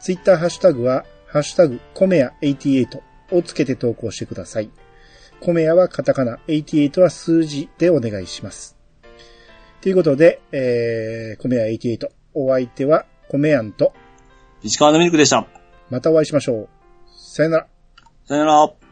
[0.00, 3.00] ツイッターハッシュタグは、ハッシュタグ、コメヤ88
[3.32, 4.70] をつけて投稿してください。
[5.40, 8.76] コメヤはカタカナ、88は数字でお願いします。
[9.80, 12.06] ということで、えー、コメヤ88。
[12.34, 13.92] お相手は、コメヤンと、
[14.62, 15.44] 石川のミルクでした。
[15.90, 16.68] またお会いしましょう。
[17.08, 17.66] さよなら。
[18.26, 18.83] さよなら。